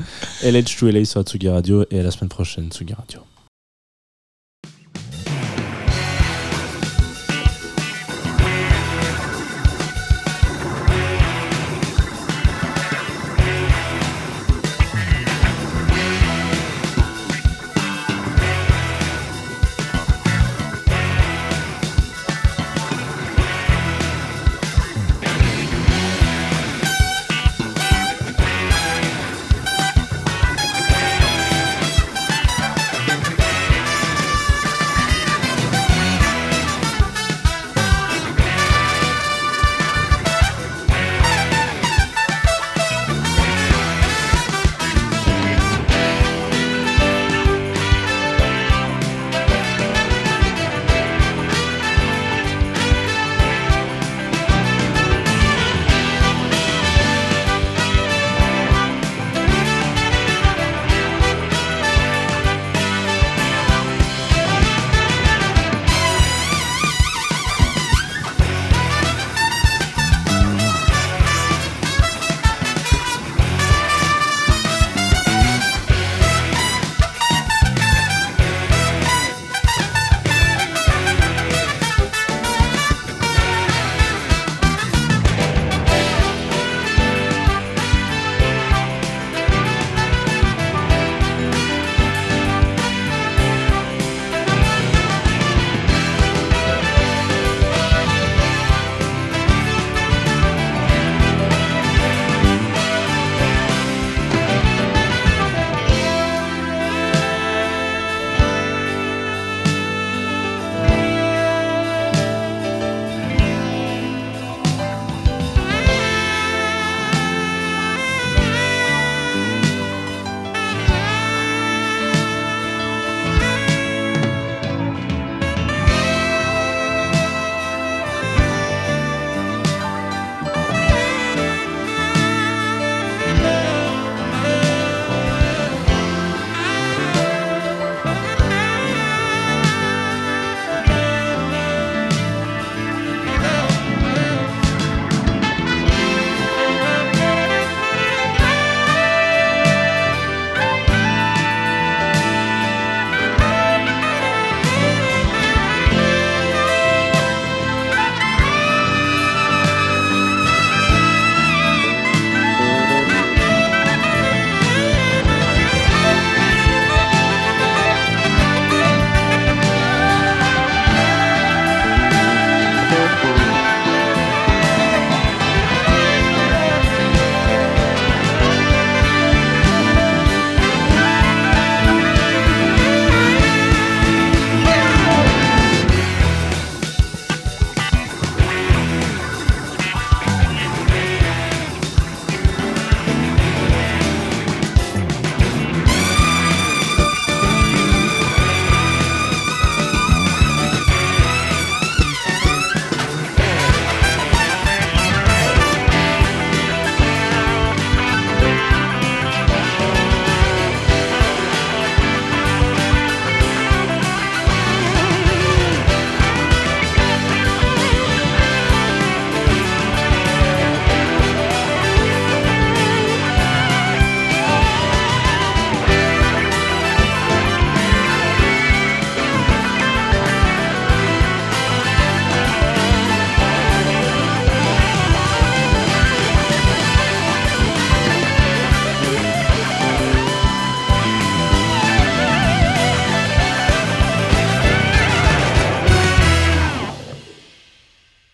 LH 0.44 0.76
to 0.78 0.90
LA 0.90 1.06
sur 1.06 1.22
Tsugi 1.22 1.48
Radio 1.48 1.86
et 1.92 2.00
à 2.02 2.04
la 2.04 2.12
semaine 2.12 2.30
prochaine, 2.30 2.70
Tsugi 2.70 2.94
Radio. 2.94 3.22